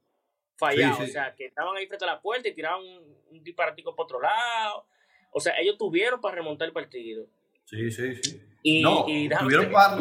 Fallados. 0.58 0.98
Sí, 0.98 1.04
sí. 1.06 1.10
O 1.10 1.14
sea, 1.14 1.34
que 1.36 1.46
estaban 1.46 1.76
ahí 1.78 1.88
frente 1.88 2.04
a 2.06 2.08
la 2.10 2.22
puerta 2.22 2.48
y 2.50 2.54
tiraban 2.54 2.82
un, 2.82 3.18
un 3.32 3.44
disparatico 3.44 3.96
para 3.96 4.04
otro 4.06 4.22
lado. 4.22 4.88
O 5.32 5.40
sea, 5.40 5.54
ellos 5.60 5.78
tuvieron 5.78 6.20
para 6.20 6.36
remontar 6.36 6.68
el 6.68 6.74
partido. 6.74 7.28
Sí, 7.66 7.90
sí, 7.92 8.16
sí. 8.22 8.42
Y, 8.62 8.82
no, 8.82 9.06
y 9.08 9.30
tuvieron 9.30 9.72
para 9.72 9.98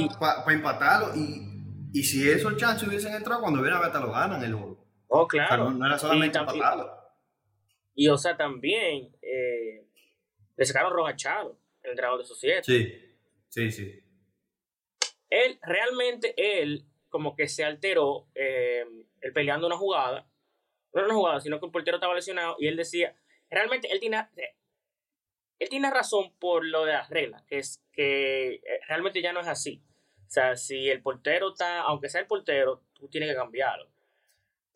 empatarlo 0.53 1.15
y, 1.17 1.63
y 1.93 2.03
si 2.03 2.29
esos 2.29 2.57
chances 2.57 2.87
hubiesen 2.89 3.15
entrado 3.15 3.41
cuando 3.43 3.61
ver 3.63 3.73
hasta 3.73 4.01
lo 4.01 4.11
ganan 4.13 4.43
el 4.43 4.55
juego. 4.55 4.84
Oh, 5.17 5.27
O 5.27 5.31
sea, 5.31 5.47
claro. 5.47 5.71
no, 5.71 5.87
era 5.87 5.97
solamente 5.97 6.39
Y. 6.41 8.05
Y, 8.05 8.09
o 8.09 8.19
sea, 8.19 8.37
también 8.37 9.17
eh, 9.23 9.87
le 10.57 10.65
sacaron 10.65 11.17
Charo, 11.17 11.57
el 11.85 11.91
entrenador 11.91 12.19
de 12.19 12.25
Sociedad. 12.25 12.63
Sí, 12.65 12.93
sí, 13.49 13.71
sí. 13.71 14.01
Él, 15.31 15.61
realmente, 15.63 16.35
él, 16.37 16.85
como 17.09 17.37
que 17.37 17.47
se 17.47 17.65
alteró, 17.65 18.27
eh, 18.35 18.85
él 19.21 19.33
peleando 19.33 19.69
una 19.69 19.77
jugada, 19.77 20.27
no 20.93 21.01
era 21.01 21.07
una 21.07 21.15
jugada, 21.17 21.41
sino 21.41 21.61
que 21.61 21.67
el 21.67 21.73
portero 21.73 21.99
estaba 21.99 22.15
lesionado 22.15 22.57
y 22.59 22.67
él 22.67 22.77
decía, 22.77 23.17
realmente 23.49 23.93
él 23.93 24.01
tiene, 24.01 24.19
eh, 24.37 24.57
él 25.61 25.69
tiene 25.69 25.91
razón 25.91 26.33
por 26.41 26.65
lo 26.65 26.85
de 26.85 26.93
las 26.93 27.09
reglas, 27.09 27.45
que 27.45 27.59
es 27.59 27.85
que 27.93 28.55
eh, 28.55 28.81
realmente 28.89 29.23
ya 29.23 29.33
no 29.33 29.41
es 29.41 29.47
así. 29.47 29.81
O 30.27 30.31
sea, 30.31 30.57
si 30.57 30.89
el 30.89 31.03
portero 31.03 31.51
está, 31.51 31.83
aunque 31.83 32.09
sea 32.09 32.21
el 32.21 32.27
portero, 32.27 32.83
tú 32.95 33.09
tienes 33.09 33.31
que 33.31 33.37
cambiarlo. 33.37 33.94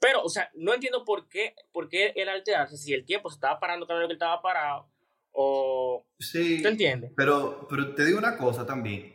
Pero, 0.00 0.23
o 0.23 0.28
sea, 0.28 0.50
no 0.55 0.75
entiendo 0.75 1.05
por 1.05 1.28
qué, 1.28 1.55
por 1.73 1.88
qué 1.88 2.12
él 2.14 2.28
alterarse, 2.28 2.76
si 2.76 2.93
el 2.93 3.05
tiempo 3.05 3.31
se 3.31 3.35
estaba 3.35 3.59
parando 3.59 3.87
cada 3.87 4.00
vez 4.00 4.09
que 4.09 4.14
estaba 4.14 4.40
parado, 4.40 4.88
o... 5.33 6.07
Sí, 6.19 6.62
¿Tú 6.62 6.69
entiendes? 6.69 7.12
pero, 7.17 7.67
pero 7.69 7.95
te 7.95 8.05
digo 8.05 8.19
una 8.19 8.37
cosa 8.37 8.67
también. 8.67 9.14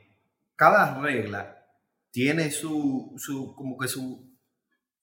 Cada 0.55 1.01
regla 1.01 1.65
tiene 2.11 2.51
su, 2.51 3.13
su 3.17 3.55
como 3.55 3.77
que 3.77 3.87
su, 3.87 4.33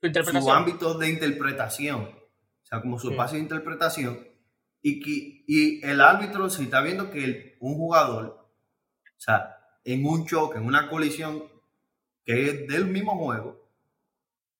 su 0.00 0.50
ámbito 0.50 0.94
de 0.94 1.08
interpretación. 1.08 2.02
O 2.02 2.66
sea, 2.66 2.80
como 2.80 2.98
su 2.98 3.10
espacio 3.10 3.36
de 3.36 3.42
interpretación. 3.42 4.28
Y, 4.80 5.00
que, 5.00 5.44
y 5.46 5.84
el 5.84 6.00
árbitro, 6.00 6.48
si 6.48 6.62
está 6.64 6.80
viendo 6.80 7.10
que 7.10 7.56
un 7.60 7.74
jugador, 7.74 8.48
o 9.04 9.20
sea, 9.20 9.58
en 9.84 10.06
un 10.06 10.26
choque, 10.26 10.58
en 10.58 10.66
una 10.66 10.88
colisión 10.88 11.42
que 12.24 12.48
es 12.48 12.68
del 12.68 12.86
mismo 12.86 13.18
juego, 13.18 13.69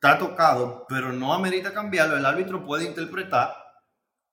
está 0.02 0.18
tocado, 0.18 0.86
pero 0.88 1.12
no 1.12 1.34
amerita 1.34 1.74
cambiarlo, 1.74 2.16
el 2.16 2.24
árbitro 2.24 2.64
puede 2.64 2.86
interpretar 2.86 3.54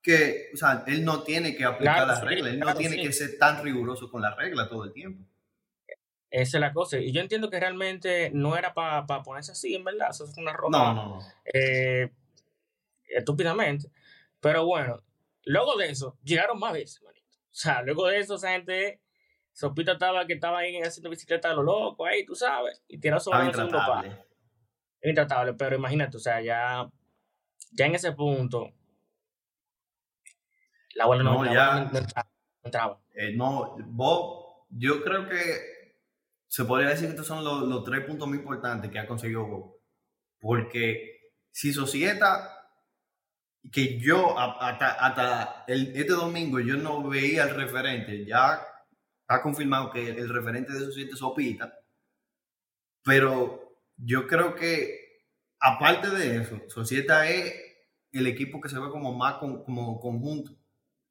que, 0.02 0.48
o 0.54 0.56
sea, 0.56 0.82
él 0.86 1.04
no 1.04 1.22
tiene 1.22 1.54
que 1.54 1.64
aplicar 1.64 2.06
las 2.06 2.22
reglas, 2.22 2.54
él 2.54 2.60
no 2.60 2.74
tiene 2.74 2.96
que 3.02 3.12
ser 3.12 3.36
tan 3.38 3.62
riguroso 3.62 4.10
con 4.10 4.22
las 4.22 4.34
reglas 4.34 4.70
todo 4.70 4.84
el 4.84 4.94
tiempo. 4.94 5.22
Esa 6.30 6.56
es 6.56 6.60
la 6.60 6.72
cosa. 6.72 6.98
Y 6.98 7.12
yo 7.12 7.20
entiendo 7.20 7.50
que 7.50 7.60
realmente 7.60 8.30
no 8.32 8.56
era 8.56 8.72
para 8.72 9.22
ponerse 9.22 9.52
así, 9.52 9.74
en 9.74 9.84
verdad. 9.84 10.08
Eso 10.10 10.24
es 10.24 10.36
una 10.36 10.52
ropa. 10.52 10.78
No, 10.78 10.94
no, 10.94 11.08
no. 11.16 11.20
Eh, 11.52 12.10
estúpidamente. 13.08 13.90
Pero 14.40 14.66
bueno, 14.66 15.02
luego 15.44 15.76
de 15.76 15.90
eso, 15.90 16.18
llegaron 16.22 16.58
más 16.58 16.74
veces, 16.74 17.02
manito. 17.02 17.26
O 17.50 17.54
sea, 17.54 17.82
luego 17.82 18.06
de 18.08 18.20
eso, 18.20 18.36
esa 18.36 18.52
gente. 18.52 19.00
Sopita 19.52 19.92
estaba 19.92 20.24
que 20.26 20.34
estaba 20.34 20.58
ahí 20.58 20.80
haciendo 20.80 21.10
bicicleta 21.10 21.48
de 21.48 21.56
lo 21.56 21.64
loco, 21.64 22.06
ahí, 22.06 22.24
tú 22.24 22.34
sabes. 22.36 22.80
Y 22.86 22.98
tiró 22.98 23.18
sobre 23.18 23.46
el 23.46 23.54
segundo 23.54 23.78
par. 23.78 24.27
Intratable, 25.02 25.54
pero 25.54 25.76
imagínate, 25.76 26.16
o 26.16 26.20
sea, 26.20 26.40
ya. 26.40 26.88
Ya 27.72 27.86
en 27.86 27.94
ese 27.94 28.12
punto. 28.12 28.72
La 30.94 31.06
bola 31.06 31.22
no, 31.22 31.44
ya, 31.52 31.90
entraba. 32.64 33.00
Eh, 33.14 33.32
no, 33.36 33.76
vos, 33.86 34.64
yo 34.70 35.04
creo 35.04 35.28
que 35.28 35.78
se 36.48 36.64
podría 36.64 36.88
decir 36.88 37.06
que 37.06 37.10
estos 37.10 37.26
son 37.26 37.44
los, 37.44 37.84
tres 37.84 38.04
puntos 38.04 38.26
muy 38.26 38.38
importantes 38.38 38.90
que 38.90 38.98
ha 38.98 39.06
conseguido 39.06 39.46
Bob. 39.46 39.76
Porque 40.40 41.32
si 41.50 41.72
Societa, 41.72 42.70
que 43.70 43.98
yo 43.98 44.38
hasta, 44.38 45.64
este 45.66 46.12
domingo 46.12 46.58
yo 46.58 46.76
no 46.76 47.06
veía 47.06 47.44
el 47.44 47.54
referente, 47.54 48.24
ya 48.24 48.60
ha 49.28 49.42
confirmado 49.42 49.90
que 49.90 50.08
el 50.08 50.28
referente 50.28 50.72
de 50.72 50.80
Societa 50.80 51.14
es 51.14 51.22
Opita, 51.22 51.72
pero 53.04 53.67
yo 53.98 54.26
creo 54.26 54.54
que 54.54 55.26
aparte 55.60 56.10
de 56.10 56.36
eso, 56.38 56.60
Societa 56.68 57.28
es 57.28 57.54
el 58.12 58.26
equipo 58.26 58.60
que 58.60 58.68
se 58.68 58.78
ve 58.78 58.88
como 58.90 59.12
más 59.12 59.34
como 59.34 60.00
conjunto. 60.00 60.52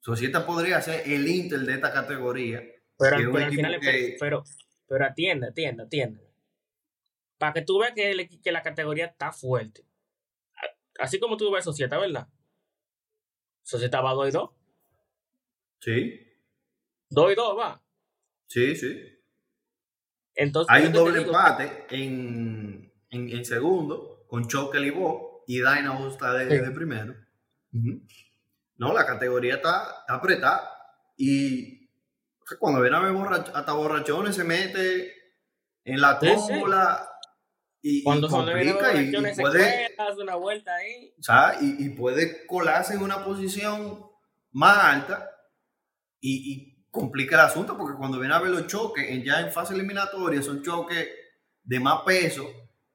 Societa 0.00 0.46
podría 0.46 0.80
ser 0.80 1.08
el 1.08 1.28
Inter 1.28 1.60
de 1.60 1.74
esta 1.74 1.92
categoría. 1.92 2.62
Pero, 2.98 3.36
al 3.36 3.50
final, 3.50 3.78
pero, 4.18 4.42
pero 4.86 5.04
atiende, 5.04 5.48
atiende, 5.48 5.84
atiende. 5.84 6.28
Para 7.38 7.52
que 7.52 7.62
tú 7.62 7.78
veas 7.78 7.92
que, 7.94 8.28
que 8.42 8.52
la 8.52 8.62
categoría 8.62 9.06
está 9.06 9.30
fuerte. 9.30 9.84
Así 10.98 11.20
como 11.20 11.36
tú 11.36 11.50
ves 11.52 11.64
Societa, 11.64 11.98
¿verdad? 11.98 12.26
Societa 13.62 14.00
va 14.00 14.14
2 14.14 14.28
y 14.28 14.30
2. 14.32 14.50
Sí. 15.80 16.20
2 17.10 17.32
y 17.32 17.34
2 17.36 17.58
va. 17.58 17.82
Sí, 18.48 18.74
sí. 18.74 19.17
Entonces, 20.38 20.72
Hay 20.72 20.86
un 20.86 20.92
doble 20.92 21.22
empate 21.22 21.86
en, 21.90 22.92
en, 23.10 23.28
en, 23.28 23.44
segundo 23.44 24.24
con 24.28 24.46
Choque 24.46 24.78
y 24.78 24.90
Bo 24.90 25.42
y 25.48 25.56
Dynamo 25.56 26.06
está 26.06 26.32
de, 26.32 26.70
primero. 26.70 27.16
No, 28.76 28.92
la 28.92 29.04
categoría 29.04 29.56
está, 29.56 29.96
está 30.00 30.14
apretada 30.14 30.70
y 31.16 31.90
cuando 32.60 32.80
viene 32.80 32.96
a 32.96 33.00
ver 33.00 33.16
hasta 33.52 33.72
borrachones 33.72 34.36
se 34.36 34.44
mete 34.44 35.12
en 35.84 36.00
la 36.00 36.20
tómbola 36.20 37.10
y, 37.82 38.04
cuando 38.04 38.28
complica 38.28 38.94
y, 38.94 39.10
puede 39.10 39.88
una 40.20 40.36
vuelta 40.36 40.72
ahí. 40.76 41.14
y, 41.60 41.88
puede 41.90 42.46
colarse 42.46 42.94
en 42.94 43.02
una 43.02 43.24
posición 43.24 44.06
más 44.52 44.78
alta 44.84 45.30
y, 46.20 46.77
complica 46.90 47.36
el 47.36 47.42
asunto 47.42 47.76
porque 47.76 47.96
cuando 47.96 48.18
viene 48.18 48.34
a 48.34 48.40
ver 48.40 48.50
los 48.50 48.66
choques 48.66 49.06
ya 49.24 49.40
en 49.40 49.52
fase 49.52 49.74
eliminatoria 49.74 50.42
son 50.42 50.62
choques 50.62 51.08
de 51.62 51.80
más 51.80 52.02
peso 52.02 52.48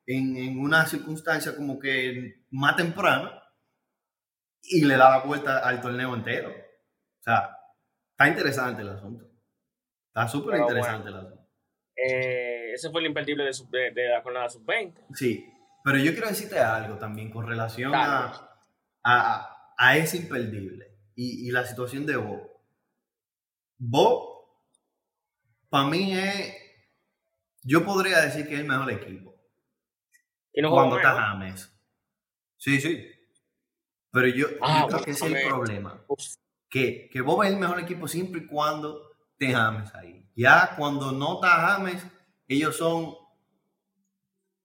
en, 0.06 0.36
en 0.38 0.60
una 0.60 0.86
circunstancia 0.86 1.56
como 1.56 1.80
que 1.80 2.44
más 2.52 2.76
temprana 2.76 3.44
y 4.62 4.86
le 4.86 4.98
da 4.98 5.18
la 5.18 5.20
vuelta 5.24 5.60
al 5.60 5.82
torneo 5.82 6.16
entero. 6.16 6.50
O 6.50 7.24
sea, 7.24 7.58
está 8.12 8.28
interesante 8.28 8.82
el 8.82 8.90
asunto. 8.90 9.26
Está 10.08 10.28
súper 10.28 10.60
interesante 10.60 11.10
la 11.10 11.44
eh, 11.96 12.74
ese 12.74 12.90
fue 12.90 13.02
el 13.02 13.08
imperdible 13.08 13.44
de, 13.44 13.92
de, 13.92 14.10
la 14.10 14.22
jornada 14.22 14.50
sub-20. 14.50 14.94
Sí, 15.14 15.48
pero 15.84 15.98
yo 16.00 16.12
quiero 16.12 16.28
decirte 16.28 16.58
algo 16.60 16.98
también 16.98 17.30
con 17.30 17.48
relación 17.48 17.94
a, 17.94 18.50
a, 19.04 19.74
a, 19.78 19.98
ese 19.98 20.18
imperdible 20.18 20.98
y, 21.16 21.48
y, 21.48 21.52
la 21.52 21.66
situación 21.66 22.06
de. 22.08 22.16
Bo, 23.86 24.62
para 25.70 25.90
mí 25.90 26.18
es, 26.18 26.56
yo 27.64 27.84
podría 27.84 28.22
decir 28.22 28.48
que 28.48 28.54
es 28.54 28.62
el 28.62 28.66
mejor 28.66 28.90
equipo. 28.90 29.36
¿Y 30.54 30.62
no 30.62 30.70
cuando 30.70 30.96
está 30.96 31.14
James. 31.14 31.70
Sí, 32.56 32.80
sí. 32.80 33.12
Pero 34.10 34.28
yo, 34.28 34.48
ah, 34.62 34.86
creo 34.88 35.04
que 35.04 35.12
ese 35.12 35.26
es 35.26 35.34
el 35.34 35.48
problema. 35.50 36.02
Que, 36.70 37.10
que 37.12 37.20
Bob 37.20 37.44
es 37.44 37.50
el 37.50 37.60
mejor 37.60 37.78
equipo 37.82 38.08
siempre 38.08 38.42
y 38.42 38.48
cuando 38.48 39.18
James 39.38 39.94
ahí. 39.96 40.30
Ya 40.34 40.76
cuando 40.78 41.12
no 41.12 41.36
está 41.36 41.50
James, 41.50 42.06
ellos 42.48 42.78
son, 42.78 43.16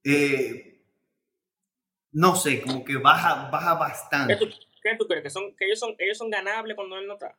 eh, 0.04 0.84
no 2.12 2.37
sé, 2.37 2.62
como 2.62 2.84
que 2.84 2.96
baja, 2.98 3.50
baja 3.50 3.75
bastante. 3.75 4.38
¿Qué 4.38 4.96
tú, 4.96 5.08
crees? 5.08 5.25
¿Que, 5.25 5.30
son, 5.30 5.56
que 5.56 5.64
ellos, 5.64 5.80
son, 5.80 5.96
ellos 5.98 6.16
son 6.16 6.30
ganables 6.30 6.76
cuando 6.76 6.96
él 6.96 7.08
no 7.08 7.14
está? 7.14 7.37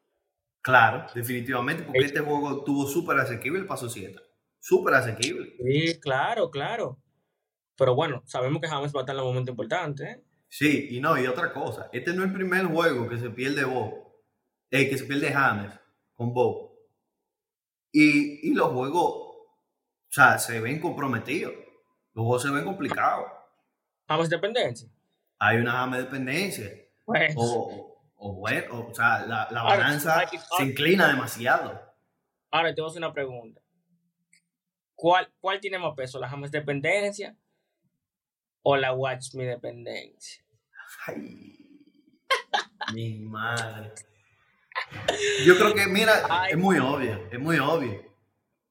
Claro, 0.62 1.08
definitivamente, 1.16 1.84
porque 1.84 2.06
este 2.06 2.20
juego 2.20 2.64
tuvo 2.64 2.86
súper 2.86 3.18
asequible 3.18 3.60
el 3.60 3.66
paso 3.66 3.90
7. 3.90 4.20
Súper 4.60 4.94
asequible. 4.96 5.56
Sí, 5.58 6.00
claro, 6.00 6.52
claro. 6.52 7.00
Pero 7.78 7.96
bueno, 7.96 8.24
sabemos 8.26 8.62
que 8.62 8.68
James 8.68 8.94
va 8.94 9.00
a 9.00 9.04
estar 9.04 9.16
en 9.16 9.22
un 9.22 9.28
momento 9.30 9.52
importante. 9.52 10.04
¿eh? 10.04 10.24
Sí, 10.50 10.90
y 10.92 11.00
no, 11.00 11.18
y 11.18 11.28
otra 11.28 11.54
cosa. 11.54 11.90
Este 11.94 12.14
no 12.14 12.24
es 12.24 12.30
el 12.30 12.34
primer 12.34 12.66
juego 12.66 13.08
que 13.08 13.18
se 13.18 13.30
pierde 13.30 13.64
Bob, 13.64 13.94
eh, 14.70 14.90
que 14.90 14.98
se 14.98 15.06
pierde 15.06 15.32
James 15.32 15.72
con 16.14 16.34
Bob. 16.34 16.70
Y, 17.92 18.54
los 18.54 18.72
juegos, 18.72 19.14
o 19.14 20.12
sea, 20.12 20.38
se 20.38 20.60
ven 20.60 20.80
comprometidos. 20.82 21.54
Los 22.14 22.26
juegos 22.26 22.44
se 22.44 22.52
ven 22.52 22.66
complicados. 22.66 23.32
¿James 24.10 24.30
dependencia? 24.30 24.90
Hay 25.40 25.58
una 25.58 25.72
James 25.72 26.04
dependencia. 26.04 26.70
Pues. 27.06 27.34
O, 27.38 27.89
o, 28.22 28.34
bueno, 28.34 28.88
o 28.90 28.94
sea, 28.94 29.26
la, 29.26 29.48
la 29.50 29.64
balanza 29.64 30.28
se 30.58 30.64
inclina 30.64 31.08
demasiado. 31.08 31.82
Ahora 32.52 32.76
te 32.76 32.82
voy 32.82 32.90
a 32.90 32.92
hacer 32.92 33.02
una 33.02 33.14
pregunta. 33.14 33.62
¿Cuál, 34.94 35.32
cuál 35.40 35.62
tiene 35.62 35.80
más 35.80 35.96
peso, 35.96 36.20
la 36.20 36.28
James 36.28 36.52
dependencia 36.52 37.36
o 38.62 38.76
la 38.76 38.94
Watch 38.94 39.34
Me 39.36 39.46
dependencia? 39.46 40.44
Ay, 41.08 41.58
mi 42.94 43.20
madre. 43.20 43.94
Yo 45.46 45.56
creo 45.58 45.74
que, 45.74 45.88
mira, 45.88 46.48
es 46.50 46.58
muy 46.58 46.78
obvio, 46.78 47.28
es 47.32 47.40
muy 47.40 47.58
obvio. 47.60 48.04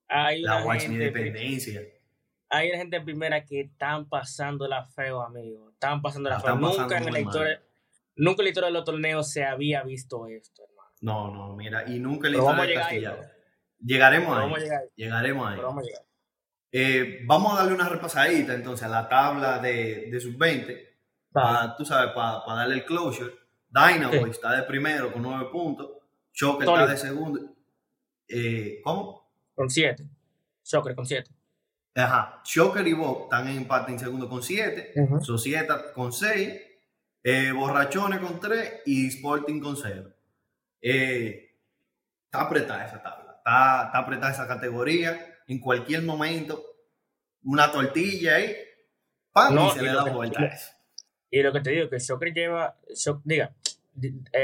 Hay 0.08 0.42
la 0.42 0.64
Watch 0.64 0.84
Independencia. 0.84 1.82
Hay 2.50 2.70
gente 2.70 3.00
primera 3.00 3.44
que 3.44 3.60
están 3.60 4.08
pasando 4.08 4.66
la 4.68 4.84
feo, 4.84 5.22
amigo. 5.22 5.70
Están 5.70 6.02
pasando 6.02 6.30
la, 6.30 6.40
feo. 6.40 6.56
Nunca 6.56 6.98
en, 6.98 7.12
la 7.12 7.20
historia, 7.20 7.62
nunca 8.18 8.42
en 8.42 8.44
la 8.44 8.48
historia 8.50 8.66
de 8.66 8.72
los 8.74 8.84
torneos 8.84 9.30
se 9.30 9.44
había 9.44 9.82
visto 9.82 10.26
esto, 10.26 10.62
hermano. 10.68 10.90
No, 11.00 11.34
no, 11.34 11.56
mira, 11.56 11.88
y 11.88 11.98
nunca 11.98 12.28
en 12.28 12.34
la 12.34 12.38
historia 12.38 12.64
de 12.64 12.74
Castilla. 12.74 13.32
Llegaremos 13.80 14.38
ahí. 14.38 14.68
Llegaremos 14.96 15.48
ahí. 15.48 15.60
Vamos 15.60 15.84
a, 15.84 15.86
llegar. 15.86 16.02
Eh, 16.70 17.20
vamos 17.26 17.52
a 17.52 17.56
darle 17.56 17.74
una 17.74 17.88
repasadita 17.88 18.54
entonces 18.54 18.84
a 18.86 18.88
la 18.88 19.08
tabla 19.08 19.58
de, 19.58 20.08
de 20.10 20.20
sub-20. 20.20 21.76
tú 21.76 21.84
sabes, 21.84 22.12
para 22.12 22.42
darle 22.46 22.74
el 22.74 22.84
closure. 22.84 23.32
Dynamo 23.70 24.26
está 24.26 24.56
de 24.56 24.62
primero 24.62 25.12
con 25.12 25.22
nueve 25.22 25.48
puntos. 25.52 25.90
Shocker 26.32 26.68
está 26.68 26.86
de 26.86 26.96
segundo. 26.96 27.40
Eh, 28.28 28.80
¿Cómo? 28.82 29.30
Con 29.54 29.68
siete. 29.68 30.04
Shocker 30.64 30.94
con 30.94 31.06
siete. 31.06 31.30
Ajá. 31.94 32.40
Shocker 32.44 32.86
y 32.86 32.92
Bob 32.92 33.24
están 33.24 33.48
en 33.48 33.58
empate 33.58 33.92
en 33.92 33.98
segundo 33.98 34.28
con 34.28 34.42
siete. 34.42 34.92
Societa 35.20 35.92
con 35.92 36.12
seis. 36.12 36.60
Eh, 37.22 37.52
Borrachones 37.52 38.20
con 38.20 38.40
tres. 38.40 38.80
Y 38.86 39.08
Sporting 39.08 39.60
con 39.60 39.76
cero. 39.76 40.12
Eh, 40.80 41.56
está 42.24 42.42
apretada 42.42 42.86
esa 42.86 43.02
tabla. 43.02 43.34
Está, 43.38 43.84
está, 43.86 43.98
apretada 43.98 44.32
esa 44.32 44.48
categoría. 44.48 45.38
En 45.46 45.60
cualquier 45.60 46.02
momento, 46.02 46.62
una 47.42 47.70
tortilla 47.70 48.36
ahí. 48.36 48.54
¡pam! 49.32 49.58
y 49.58 49.70
se 49.70 49.82
le 49.82 49.88
da 49.88 50.04
vuelta 50.04 50.50
Y 51.30 51.42
lo 51.42 51.52
que 51.52 51.60
te 51.60 51.70
digo, 51.70 51.88
que 51.88 51.98
Shocker 51.98 52.32
lleva. 52.32 52.76
diga, 53.24 53.54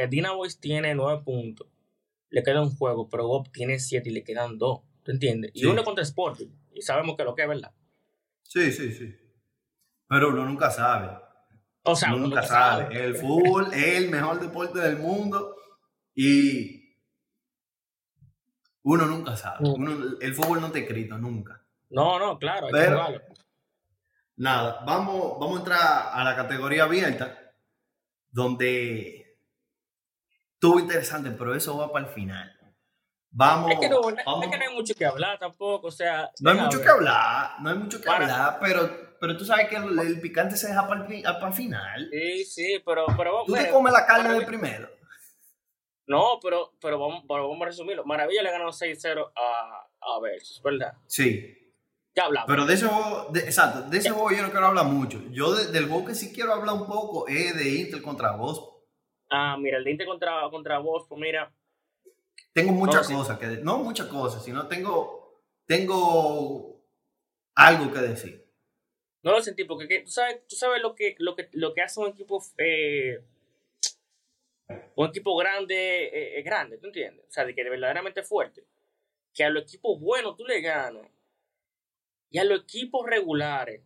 Dina 0.08 0.32
Boys 0.32 0.58
tiene 0.58 0.94
nueve 0.94 1.22
puntos 1.24 1.68
le 2.34 2.42
queda 2.42 2.60
un 2.62 2.74
juego, 2.74 3.08
pero 3.08 3.28
Bob 3.28 3.48
tiene 3.52 3.78
siete 3.78 4.10
y 4.10 4.12
le 4.12 4.24
quedan 4.24 4.58
dos. 4.58 4.80
¿Tú 5.04 5.12
entiendes? 5.12 5.52
Y 5.54 5.66
uno 5.66 5.84
contra 5.84 6.02
Sporting. 6.02 6.48
Y 6.72 6.82
sabemos 6.82 7.16
que 7.16 7.22
lo 7.22 7.32
que 7.32 7.42
es 7.42 7.48
verdad. 7.48 7.72
Sí, 8.42 8.72
sí, 8.72 8.92
sí. 8.92 9.14
Pero 10.08 10.30
uno 10.30 10.44
nunca 10.44 10.68
sabe. 10.68 11.16
O 11.84 11.94
sea, 11.94 12.10
nunca 12.10 12.42
sabe. 12.42 12.84
sabe. 12.84 13.04
El 13.04 13.14
fútbol 13.16 13.72
es 13.74 13.96
el 13.98 14.10
mejor 14.10 14.40
deporte 14.40 14.78
del 14.80 14.96
mundo 14.98 15.54
y 16.14 16.96
uno 18.82 19.06
nunca 19.06 19.36
sabe. 19.36 19.68
Mm. 19.68 19.72
Uno- 19.74 20.16
el 20.20 20.34
fútbol 20.34 20.60
no 20.60 20.70
te 20.70 20.80
escrito 20.80 21.16
nunca. 21.18 21.60
No, 21.90 22.18
no, 22.18 22.38
claro, 22.38 22.66
hay 22.66 22.72
Pero-. 22.72 23.06
Nada, 24.36 24.82
vamos, 24.84 25.38
vamos 25.38 25.56
a 25.56 25.58
entrar 25.60 26.10
a 26.12 26.24
la 26.24 26.34
categoría 26.34 26.84
abierta, 26.84 27.38
donde 28.30 29.38
estuvo 30.54 30.80
interesante, 30.80 31.30
pero 31.30 31.54
eso 31.54 31.76
va 31.78 31.92
para 31.92 32.06
el 32.08 32.12
final. 32.12 32.50
Vamos, 33.30 33.70
Es 33.72 33.78
que, 33.80 33.88
no, 33.88 34.08
es 34.08 34.16
vamos- 34.24 34.46
que 34.50 34.58
no 34.58 34.64
hay 34.68 34.74
mucho 34.74 34.94
que 34.94 35.06
hablar 35.06 35.38
tampoco, 35.38 35.86
o 35.88 35.90
sea... 35.92 36.30
no 36.40 36.50
hay 36.50 36.58
mucho 36.58 36.80
que 36.82 36.88
hablar, 36.88 37.60
no 37.60 37.70
hay 37.70 37.76
mucho 37.78 37.98
que 38.00 38.06
Para- 38.06 38.24
hablar, 38.24 38.58
pero, 38.60 39.13
pero 39.26 39.38
tú 39.38 39.44
sabes 39.46 39.68
que 39.68 39.76
el, 39.76 39.98
el 39.98 40.20
picante 40.20 40.54
se 40.56 40.68
deja 40.68 40.86
para 40.86 41.06
el, 41.06 41.22
para 41.22 41.48
el 41.48 41.52
final. 41.54 42.10
Sí, 42.12 42.44
sí, 42.44 42.82
pero, 42.84 43.06
pero 43.16 43.44
Tú 43.46 43.54
te 43.54 43.70
comes 43.70 43.90
la 43.92 44.04
carne 44.04 44.34
del 44.34 44.44
primero. 44.44 44.88
No, 46.06 46.38
pero, 46.42 46.74
pero, 46.82 46.98
vamos, 46.98 47.24
pero 47.26 47.48
vamos 47.48 47.62
a 47.62 47.66
resumirlo. 47.66 48.04
Maravilla 48.04 48.42
le 48.42 48.50
ganó 48.50 48.68
6-0 48.68 49.32
a, 49.34 49.86
a 50.02 50.20
Versus, 50.20 50.60
¿verdad? 50.62 50.92
Sí, 51.06 51.72
Ya 52.14 52.24
hablamos. 52.26 52.46
pero 52.46 52.66
de 52.66 52.74
ese 52.74 52.86
juego, 52.86 53.28
de- 53.32 53.40
exacto, 53.40 53.80
de 53.88 53.96
ese 53.98 54.10
juego 54.10 54.30
yo 54.30 54.42
no 54.42 54.50
quiero 54.50 54.66
hablar 54.66 54.84
mucho. 54.84 55.22
Yo 55.30 55.54
de- 55.54 55.68
del 55.72 55.88
juego 55.88 56.04
que 56.04 56.14
sí 56.14 56.30
quiero 56.34 56.52
hablar 56.52 56.74
un 56.74 56.86
poco 56.86 57.26
es 57.26 57.56
de 57.56 57.68
Inter 57.70 58.02
contra 58.02 58.32
Boston. 58.32 58.68
Ah, 59.30 59.56
mira, 59.58 59.78
el 59.78 59.84
de 59.84 59.92
Inter 59.92 60.06
contra, 60.06 60.42
contra 60.50 60.78
vos, 60.78 61.06
pues 61.08 61.18
mira, 61.18 61.50
Tengo 62.52 62.72
muchas 62.72 63.06
sí. 63.06 63.14
cosas 63.14 63.38
que 63.38 63.46
de- 63.48 63.62
no 63.64 63.78
muchas 63.78 64.06
cosas, 64.08 64.44
sino 64.44 64.66
tengo 64.68 65.42
tengo 65.66 66.84
algo 67.54 67.90
que 67.90 67.98
decir. 68.00 68.43
No 69.24 69.32
lo 69.32 69.42
sentí, 69.42 69.64
porque 69.64 69.88
que- 69.88 70.00
tú 70.00 70.10
sabes, 70.10 70.46
tú 70.46 70.54
sabes 70.56 70.80
lo 70.82 70.94
que, 70.94 71.16
lo 71.18 71.34
que, 71.34 71.48
lo 71.52 71.74
que 71.74 71.82
hace 71.82 71.98
un 72.00 72.08
equipo, 72.08 72.44
eh, 72.58 73.20
un 74.96 75.08
equipo 75.08 75.36
grande, 75.36 76.04
eh, 76.06 76.38
eh, 76.38 76.42
grande, 76.42 76.78
¿tú 76.78 76.86
entiendes? 76.86 77.24
O 77.28 77.32
sea, 77.32 77.44
de 77.44 77.54
que 77.54 77.62
verdaderamente 77.64 78.22
fuerte. 78.22 78.64
Que 79.32 79.44
a 79.44 79.50
los 79.50 79.64
equipos 79.64 79.98
buenos 80.00 80.36
tú 80.36 80.44
le 80.44 80.60
ganas. 80.60 81.06
Y 82.30 82.38
a 82.38 82.44
los 82.44 82.60
equipos 82.62 83.04
regulares 83.06 83.82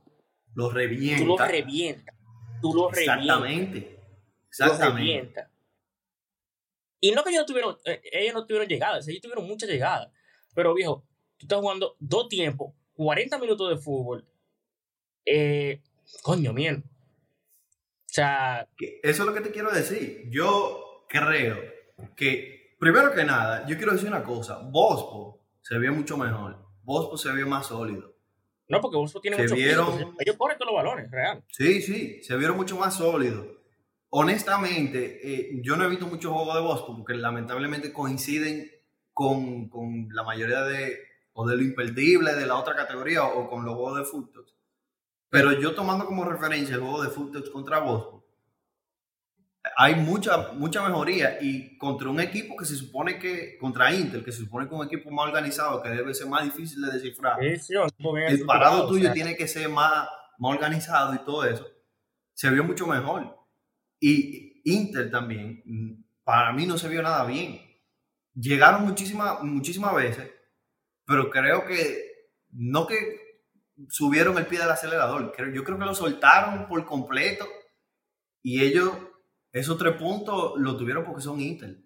Los 0.54 0.73
revienta. 0.75 1.23
tú 1.23 1.26
los 1.26 1.40
revientas. 1.49 2.14
Tú 2.61 2.75
los 2.75 2.92
revientas. 2.92 3.16
Exactamente. 3.18 3.80
los 3.80 4.49
Exactamente. 4.50 4.99
revienta. 5.00 5.50
Y 7.00 7.12
no 7.12 7.23
que 7.23 7.30
ellos 7.30 7.42
no 7.42 7.47
tuvieron, 7.47 7.78
eh, 7.85 8.00
ellos 8.12 8.35
no 8.35 8.45
tuvieron 8.47 8.68
llegadas, 8.68 9.07
ellos 9.07 9.23
tuvieron 9.23 9.47
muchas 9.47 9.68
llegadas. 9.68 10.11
Pero 10.54 10.75
viejo, 10.75 11.04
tú 11.37 11.45
estás 11.47 11.61
jugando 11.61 11.95
dos 12.00 12.28
tiempos, 12.28 12.75
40 12.95 13.38
minutos 13.38 13.71
de 13.71 13.76
fútbol. 13.76 14.26
Eh, 15.30 15.80
coño, 16.23 16.52
bien. 16.54 16.85
O 16.87 18.11
sea, 18.11 18.66
Eso 19.02 19.23
es 19.23 19.26
lo 19.28 19.35
que 19.35 19.40
te 19.42 19.50
quiero 19.50 19.70
decir. 19.70 20.25
Yo 20.30 21.04
creo 21.08 21.58
que, 22.16 22.75
primero 22.78 23.12
que 23.12 23.25
nada, 23.25 23.66
yo 23.66 23.76
quiero 23.76 23.92
decir 23.92 24.08
una 24.08 24.23
cosa. 24.25 24.58
Bospo 24.58 25.44
se 25.61 25.78
vio 25.78 25.92
mucho 25.92 26.16
mejor. 26.16 26.56
Bospo 26.82 27.16
se 27.18 27.30
vio 27.32 27.47
más 27.47 27.66
sólido. 27.66 28.14
no, 28.68 28.80
porque 28.80 28.97
vos 28.97 29.14
tiene 29.20 29.37
Se 29.37 29.42
mucho 29.42 29.54
vieron- 29.56 30.14
Ellos 30.18 30.37
corren 30.37 30.58
todos 30.58 30.73
los 30.73 30.82
balones, 30.82 31.11
real. 31.11 31.42
Sí, 31.49 31.80
sí, 31.82 32.23
se 32.23 32.37
vieron 32.37 32.56
mucho 32.56 32.76
más 32.78 32.94
sólidos. 32.97 33.46
Honestamente, 34.11 35.20
eh, 35.22 35.61
yo 35.62 35.76
no 35.76 35.85
he 35.85 35.88
visto 35.88 36.07
muchos 36.07 36.33
juegos 36.33 36.55
de 36.55 36.61
Boston 36.62 36.96
porque 36.96 37.14
lamentablemente 37.14 37.92
coinciden 37.92 38.70
con, 39.12 39.68
con 39.68 40.09
la 40.12 40.22
mayoría 40.22 40.62
de, 40.62 40.98
o 41.35 41.46
de 41.46 41.57
lo 41.57 41.62
imperdible 41.62 42.35
de 42.35 42.46
la 42.46 42.57
otra 42.57 42.74
categoría 42.74 43.24
o 43.24 43.48
con 43.50 43.64
los 43.66 43.74
juegos 43.74 43.98
de 43.98 44.05
fútbol. 44.05 44.46
Pero 45.31 45.53
yo 45.53 45.75
tomando 45.75 46.07
como 46.07 46.25
referencia 46.25 46.75
el 46.75 46.81
juego 46.81 47.03
de 47.03 47.11
fútbol 47.11 47.51
contra 47.51 47.79
Boston, 47.81 48.19
hay 49.77 49.95
mucha, 49.95 50.53
mucha 50.53 50.83
mejoría 50.83 51.38
y 51.41 51.77
contra 51.77 52.09
un 52.09 52.21
equipo 52.21 52.57
que 52.57 52.64
se 52.64 52.77
supone 52.77 53.19
que, 53.19 53.59
contra 53.59 53.93
Inter, 53.93 54.25
que 54.25 54.33
se 54.33 54.38
supone 54.38 54.67
que 54.67 54.75
es 54.75 54.81
un 54.81 54.87
equipo 54.87 55.11
más 55.11 55.27
organizado, 55.27 55.83
que 55.83 55.91
debe 55.91 56.14
ser 56.14 56.27
más 56.29 56.45
difícil 56.45 56.81
de 56.83 56.93
descifrar 56.93 57.38
Sí, 57.41 57.59
sí, 57.59 57.75
el 57.75 57.91
parado 57.99 58.29
estructurado, 58.29 58.85
o 58.85 58.88
tuyo 58.88 59.05
sea, 59.05 59.12
tiene 59.12 59.37
que 59.37 59.47
ser 59.47 59.69
más, 59.69 60.09
más 60.38 60.55
organizado 60.55 61.14
y 61.14 61.19
todo 61.19 61.45
eso, 61.45 61.67
se 62.33 62.51
vio 62.51 62.64
mucho 62.64 62.87
mejor. 62.87 63.37
Y 64.01 64.62
Inter 64.64 65.11
también, 65.11 66.05
para 66.25 66.53
mí 66.53 66.67
no 66.67 66.79
se 66.79 66.88
vio 66.88 67.03
nada 67.03 67.25
bien. 67.25 67.61
Llegaron 68.35 68.85
muchísimas, 68.85 69.43
muchísimas 69.43 69.95
veces, 69.95 70.31
pero 71.05 71.31
creo 71.31 71.64
que 71.67 72.31
no 72.51 72.87
que 72.87 73.28
subieron 73.88 74.37
el 74.38 74.47
pie 74.47 74.59
del 74.59 74.71
acelerador, 74.71 75.33
yo 75.53 75.64
creo 75.64 75.79
que 75.79 75.85
lo 75.85 75.95
soltaron 75.95 76.67
por 76.69 76.85
completo 76.85 77.47
y 78.43 78.62
ellos, 78.62 78.93
esos 79.53 79.79
tres 79.79 79.95
puntos 79.97 80.55
lo 80.57 80.77
tuvieron 80.77 81.05
porque 81.05 81.23
son 81.23 81.41
Inter. 81.41 81.77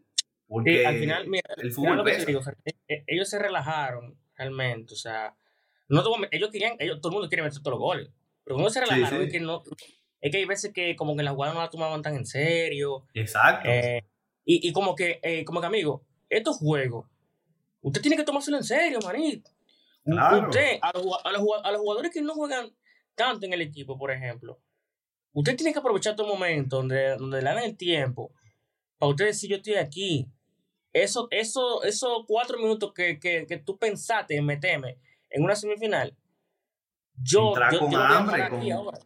Porque 0.46 0.78
Sí, 0.80 0.84
al 0.84 0.98
final, 0.98 1.28
mira, 1.28 1.50
el 1.56 1.72
fútbol 1.72 1.96
lo 1.98 2.04
que 2.04 2.10
te 2.10 2.16
pesa. 2.16 2.26
digo, 2.26 2.40
o 2.40 2.42
sea, 2.42 2.54
e- 2.64 2.76
e- 2.88 3.04
ellos 3.06 3.28
se 3.28 3.38
relajaron 3.38 4.18
realmente, 4.36 4.94
o 4.94 4.96
sea, 4.96 5.34
no 5.88 6.02
ellos 6.30 6.50
querían, 6.50 6.76
ellos, 6.78 7.00
todo 7.00 7.10
el 7.10 7.14
mundo 7.14 7.28
quiere 7.28 7.42
meter 7.42 7.58
todos 7.62 7.72
los 7.72 7.80
goles, 7.80 8.10
pero 8.44 8.56
cuando 8.56 8.70
se 8.70 8.80
relajaron 8.80 9.20
sí. 9.20 9.26
es 9.26 9.32
que 9.32 9.40
no, 9.40 9.62
es 10.20 10.30
que 10.30 10.36
hay 10.38 10.44
veces 10.44 10.72
que 10.72 10.94
como 10.96 11.16
que 11.16 11.22
las 11.22 11.34
jugadas 11.34 11.54
no 11.54 11.60
la 11.60 11.70
tomaban 11.70 12.02
tan 12.02 12.16
en 12.16 12.26
serio, 12.26 13.06
Exacto. 13.14 13.68
eh, 13.68 14.04
y, 14.44 14.68
y 14.68 14.72
como 14.72 14.94
que, 14.94 15.20
eh, 15.22 15.44
como 15.44 15.60
que 15.60 15.66
amigo, 15.66 16.04
estos 16.28 16.56
juegos, 16.58 17.06
usted 17.80 18.00
tiene 18.02 18.16
que 18.16 18.24
tomárselo 18.24 18.56
en 18.58 18.64
serio, 18.64 18.98
manito. 19.04 19.50
Claro. 20.04 20.48
Usted, 20.48 20.78
a 20.82 20.92
los, 20.92 21.06
a, 21.24 21.32
los, 21.32 21.42
a 21.64 21.70
los 21.72 21.80
jugadores 21.80 22.10
que 22.12 22.22
no 22.22 22.34
juegan 22.34 22.74
tanto 23.14 23.46
en 23.46 23.52
el 23.52 23.60
equipo, 23.60 23.96
por 23.98 24.10
ejemplo, 24.10 24.60
usted 25.32 25.56
tiene 25.56 25.72
que 25.72 25.78
aprovechar 25.78 26.16
todo 26.16 26.26
momento 26.26 26.76
donde, 26.78 27.16
donde 27.16 27.38
le 27.40 27.44
dan 27.44 27.58
el 27.62 27.76
tiempo 27.76 28.32
para 28.98 29.10
usted 29.10 29.26
decir 29.26 29.50
yo 29.50 29.56
estoy 29.56 29.74
aquí. 29.74 30.28
Eso, 30.92 31.28
eso, 31.30 31.82
esos 31.84 32.24
cuatro 32.26 32.58
minutos 32.58 32.92
que, 32.92 33.18
que, 33.18 33.46
que 33.46 33.56
tú 33.58 33.78
pensaste 33.78 34.36
en 34.36 34.44
meterme 34.44 34.98
en 35.30 35.42
una 35.44 35.54
semifinal, 35.56 36.14
yo, 37.14 37.48
Entrar 37.48 37.72
yo, 37.72 37.78
con 37.80 37.90
yo 37.92 37.98
hambre, 38.02 38.48
con- 38.50 38.72
ahora. 38.72 38.98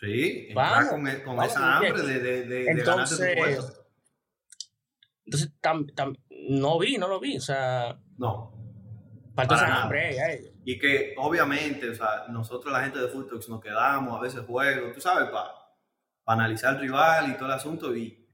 Sí, 0.00 0.46
entrar 0.48 0.54
Vamos, 0.84 0.90
con, 0.90 1.08
e- 1.08 1.22
con 1.22 1.36
vamos, 1.36 1.52
esa 1.52 1.76
hambre 1.76 1.92
de, 2.02 2.20
de, 2.20 2.20
de, 2.20 2.44
de 2.46 2.64
ganarte 2.64 3.16
tu 3.16 3.22
Entonces. 3.22 3.80
Entonces, 5.26 5.52
tam- 5.62 5.92
tam- 5.94 6.18
no 6.48 6.78
vi, 6.78 6.96
no 6.98 7.08
lo 7.08 7.20
vi. 7.20 7.36
O 7.36 7.40
sea, 7.40 7.98
No. 8.18 8.53
Para. 9.34 9.90
Y 10.64 10.78
que 10.78 11.14
obviamente, 11.16 11.90
o 11.90 11.94
sea, 11.94 12.26
nosotros 12.28 12.72
la 12.72 12.82
gente 12.82 12.98
de 12.98 13.08
Fútbol 13.08 13.40
nos 13.48 13.60
quedamos 13.60 14.18
a 14.18 14.22
veces 14.22 14.40
juegos, 14.46 14.92
tú 14.92 15.00
sabes, 15.00 15.28
para 15.30 15.50
analizar 16.26 16.74
el 16.74 16.82
rival 16.82 17.30
y 17.30 17.34
todo 17.34 17.46
el 17.46 17.52
asunto 17.52 17.94
y 17.96 18.26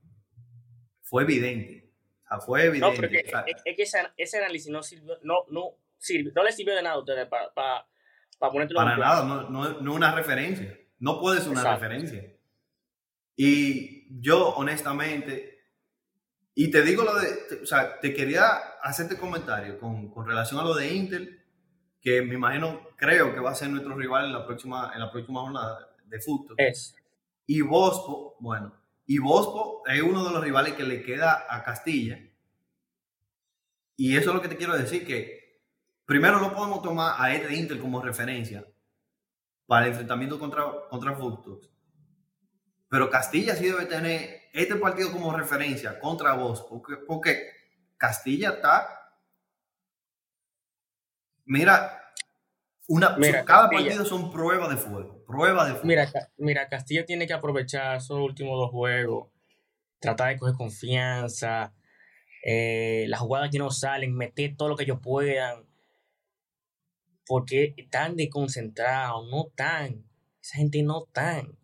fue 1.03 1.23
evidente. 1.23 1.93
O 2.25 2.29
sea, 2.29 2.41
fue 2.41 2.65
evidente. 2.65 3.07
es 3.07 3.11
que, 3.11 3.25
o 3.27 3.31
sea, 3.31 3.41
es, 3.47 3.63
es 3.65 3.77
que 3.77 3.83
ese, 3.83 3.99
ese 4.17 4.39
análisis 4.39 4.71
no 4.71 4.83
sirvió, 4.83 5.19
no, 5.23 5.45
no, 5.51 5.77
sirvió, 5.99 6.33
no 6.35 6.45
le 6.45 6.53
sirvió 6.53 6.75
de 6.75 6.83
nada 6.83 6.97
a 6.97 6.99
ustedes 6.99 7.27
para 7.27 7.53
pa, 7.53 7.89
pa 8.39 8.51
ponértelo 8.51 8.79
para 8.79 8.93
en 8.93 8.97
claro. 8.97 9.25
nada, 9.25 9.49
no, 9.49 9.51
no, 9.51 9.81
no 9.81 9.95
una 9.95 10.15
referencia. 10.15 10.79
No 10.99 11.19
puede 11.19 11.41
ser 11.41 11.51
una 11.51 11.63
Exacto. 11.63 11.83
referencia. 11.83 12.37
Y 13.37 14.21
yo, 14.21 14.51
honestamente, 14.51 15.60
y 16.55 16.71
te 16.71 16.83
digo 16.83 17.05
lo 17.05 17.15
de, 17.19 17.29
te- 17.49 17.63
o 17.63 17.67
sea, 17.67 17.99
te 18.01 18.13
quería 18.13 18.47
hacerte 18.83 19.17
comentario 19.17 19.79
con, 19.79 20.11
con 20.11 20.27
relación 20.27 20.61
a 20.61 20.65
lo 20.65 20.75
de 20.75 20.93
Intel, 20.93 21.45
que 22.01 22.23
me 22.23 22.35
imagino, 22.35 22.81
creo 22.97 23.33
que 23.35 23.41
va 23.41 23.51
a 23.51 23.55
ser 23.55 23.69
nuestro 23.71 23.95
rival 23.95 24.27
en 24.27 24.33
la 24.33 24.47
próxima, 24.47 24.91
en 24.95 25.01
la 25.01 25.11
próxima 25.11 25.41
jornada 25.43 25.95
de 26.07 26.21
fútbol. 26.21 26.55
Es. 26.59 26.95
Y 27.47 27.61
Bospo, 27.63 28.37
bueno, 28.41 28.75
y 29.07 29.19
Bospo 29.19 29.83
es 29.87 30.01
uno 30.03 30.25
de 30.25 30.33
los 30.33 30.43
rivales 30.43 30.75
que 30.75 30.85
le 30.85 31.03
queda 31.03 31.47
a 31.49 31.63
Castilla. 31.63 32.19
Y 33.97 34.17
eso 34.17 34.31
es 34.31 34.35
lo 34.37 34.41
que 34.43 34.49
te 34.49 34.57
quiero 34.57 34.77
decir, 34.77 35.07
que 35.07 35.61
primero 36.07 36.41
no 36.41 36.55
podemos 36.55 36.83
tomar 36.83 37.15
a 37.19 37.35
este 37.35 37.55
Inter 37.55 37.79
como 37.79 38.01
referencia 38.01 38.67
para 39.67 39.85
el 39.87 39.93
enfrentamiento 39.93 40.39
contra, 40.39 40.65
contra 40.89 41.15
Fructus. 41.15 41.69
Pero 42.91 43.09
Castilla 43.09 43.55
sí 43.55 43.67
debe 43.67 43.87
tener 43.87 44.51
este 44.53 44.75
partido 44.75 45.13
como 45.13 45.33
referencia 45.33 45.99
contra 46.01 46.35
Bospo, 46.35 46.83
porque, 46.83 46.97
porque 47.07 47.51
Castilla 47.97 48.51
está... 48.51 48.97
Mira, 51.45 52.13
una, 52.89 53.17
Mira, 53.17 53.45
cada 53.45 53.69
Castilla. 53.69 53.85
partido 53.85 54.05
son 54.05 54.33
pruebas 54.33 54.71
de 54.71 54.77
fuego, 54.77 55.25
pruebas 55.25 55.69
de 55.69 55.73
fuego. 55.75 55.87
Mira, 55.87 56.11
mira, 56.37 56.69
Castilla 56.69 57.07
tiene 57.07 57.29
que 57.29 57.33
aprovechar 57.33 57.97
esos 57.97 58.19
últimos 58.19 58.59
dos 58.59 58.71
juegos, 58.71 59.29
tratar 60.01 60.31
de 60.31 60.39
coger 60.39 60.57
confianza, 60.57 61.73
eh, 62.45 63.05
las 63.07 63.21
jugadas 63.21 63.51
que 63.51 63.59
no 63.59 63.71
salen, 63.71 64.17
meter 64.17 64.57
todo 64.57 64.69
lo 64.69 64.77
que 64.77 64.83
ellos 64.83 64.99
puedan, 65.01 65.65
porque 67.25 67.75
están 67.77 68.17
desconcentrados, 68.17 69.29
no 69.31 69.47
tan, 69.55 70.05
esa 70.43 70.57
gente 70.57 70.83
no 70.83 71.05
tan. 71.13 71.60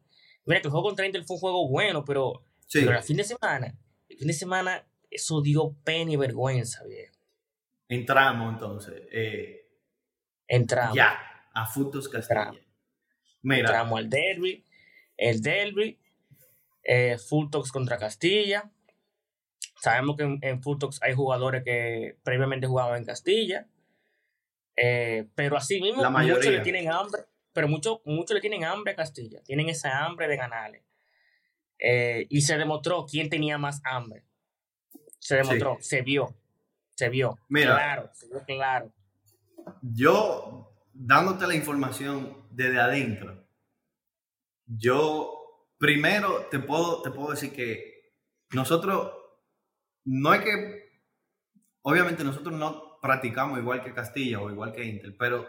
Mira 0.46 0.60
que 0.60 0.68
el 0.68 0.70
juego 0.72 0.86
contra 0.88 1.04
Inter 1.06 1.24
fue 1.24 1.34
un 1.36 1.40
juego 1.40 1.68
bueno, 1.68 2.04
pero, 2.04 2.42
Sí. 2.66 2.80
pero 2.84 2.96
el 2.98 3.02
fin 3.04 3.16
de 3.18 3.24
semana, 3.24 3.74
el 4.08 4.16
fin 4.18 4.26
de 4.28 4.32
semana, 4.32 4.86
eso 5.10 5.40
dio 5.42 5.74
pena 5.84 6.12
y 6.12 6.16
vergüenza, 6.16 6.84
viejo. 6.84 7.14
Entramos 7.88 8.52
entonces 8.54 9.02
eh, 9.12 9.68
Entramos. 10.48 10.96
ya 10.96 11.18
a 11.52 11.66
Futos 11.66 12.08
Castilla. 12.08 12.40
Entramos. 12.42 12.66
Mira, 13.42 13.60
Entramos 13.60 13.98
al 13.98 14.10
derby, 14.10 14.64
el 15.16 15.40
derby, 15.40 15.98
eh, 16.82 17.16
Fultox 17.18 17.70
contra 17.70 17.96
Castilla. 17.98 18.70
Sabemos 19.80 20.16
que 20.16 20.24
en, 20.24 20.38
en 20.42 20.62
Fultox 20.62 21.00
hay 21.02 21.14
jugadores 21.14 21.62
que 21.64 22.16
previamente 22.24 22.66
jugaban 22.66 22.96
en 22.98 23.04
Castilla. 23.04 23.68
Eh, 24.76 25.28
pero 25.34 25.56
así 25.56 25.80
mismo, 25.80 26.02
La 26.02 26.10
muchos 26.10 26.44
le 26.44 26.60
tienen 26.60 26.90
hambre. 26.90 27.22
Pero 27.56 27.68
muchos 27.68 28.00
muchos 28.04 28.34
le 28.34 28.42
tienen 28.42 28.64
hambre 28.64 28.92
a 28.92 28.96
Castilla. 28.96 29.42
Tienen 29.42 29.70
esa 29.70 30.04
hambre 30.04 30.28
de 30.28 30.36
ganarle. 30.36 30.84
Eh, 31.78 32.26
y 32.28 32.42
se 32.42 32.58
demostró 32.58 33.06
quién 33.10 33.30
tenía 33.30 33.56
más 33.56 33.80
hambre. 33.82 34.26
Se 35.18 35.36
demostró, 35.36 35.78
se 35.80 36.02
vio. 36.02 36.36
Se 36.96 37.08
vio. 37.08 37.38
Mira. 37.48 37.74
Claro, 37.74 38.10
se 38.12 38.28
vio 38.28 38.44
claro. 38.44 38.92
Yo, 39.80 40.70
dándote 40.92 41.46
la 41.46 41.54
información 41.54 42.46
desde 42.50 42.78
adentro, 42.78 43.48
yo 44.66 45.66
primero 45.78 46.48
te 46.50 46.58
puedo, 46.58 47.00
te 47.00 47.10
puedo 47.10 47.30
decir 47.30 47.54
que 47.54 48.12
nosotros, 48.50 49.14
no 50.04 50.34
es 50.34 50.42
que, 50.42 50.90
obviamente 51.80 52.22
nosotros 52.22 52.54
no 52.54 52.98
practicamos 53.00 53.58
igual 53.58 53.82
que 53.82 53.94
Castilla 53.94 54.40
o 54.40 54.50
igual 54.50 54.74
que 54.74 54.84
Inter, 54.84 55.16
pero 55.16 55.48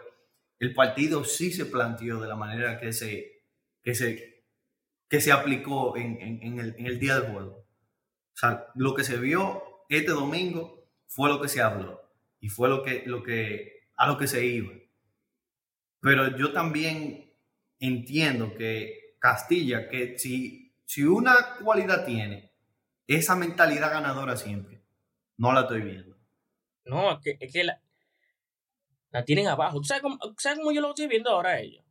el 0.58 0.74
partido 0.74 1.24
sí 1.24 1.52
se 1.52 1.66
planteó 1.66 2.20
de 2.20 2.28
la 2.28 2.36
manera 2.36 2.78
que 2.80 2.92
se, 2.92 3.44
que 3.82 3.94
se, 3.94 4.44
que 5.08 5.20
se 5.20 5.32
aplicó 5.32 5.96
en, 5.96 6.18
en- 6.20 6.58
el, 6.86 6.98
día 6.98 7.18
del 7.20 7.32
juego. 7.32 7.56
O 7.58 8.36
sea, 8.36 8.66
lo 8.74 8.94
que 8.94 9.04
se 9.04 9.16
vio 9.18 9.62
este 9.88 10.10
domingo 10.12 10.88
fue 11.06 11.28
lo 11.28 11.40
que 11.40 11.48
se 11.48 11.62
habló 11.62 12.02
y 12.40 12.48
fue 12.48 12.68
lo 12.68 12.82
que, 12.82 13.02
lo 13.06 13.22
que, 13.22 13.88
a 13.96 14.06
lo 14.06 14.18
que 14.18 14.26
se 14.26 14.44
iba. 14.44 14.72
Pero 16.00 16.36
yo 16.36 16.52
también 16.52 17.32
entiendo 17.80 18.54
que 18.54 19.16
Castilla, 19.18 19.88
que 19.88 20.18
si, 20.18 20.72
si 20.84 21.02
una 21.04 21.56
cualidad 21.62 22.04
tiene, 22.04 22.52
esa 23.06 23.34
mentalidad 23.34 23.90
ganadora 23.90 24.36
siempre, 24.36 24.82
no 25.36 25.52
la 25.52 25.62
estoy 25.62 25.80
viendo. 25.82 26.16
No, 26.84 27.20
que, 27.20 27.36
es 27.40 27.52
que 27.52 27.64
la, 27.64 27.80
la 29.10 29.24
tienen 29.24 29.46
abajo. 29.48 29.78
¿Tú 29.78 29.84
sabes 29.84 30.02
cómo, 30.02 30.18
sabes 30.38 30.58
cómo 30.58 30.72
yo 30.72 30.80
lo 30.80 30.90
estoy 30.90 31.06
viendo 31.06 31.30
ahora 31.30 31.50
a 31.50 31.60
ellos? 31.60 31.84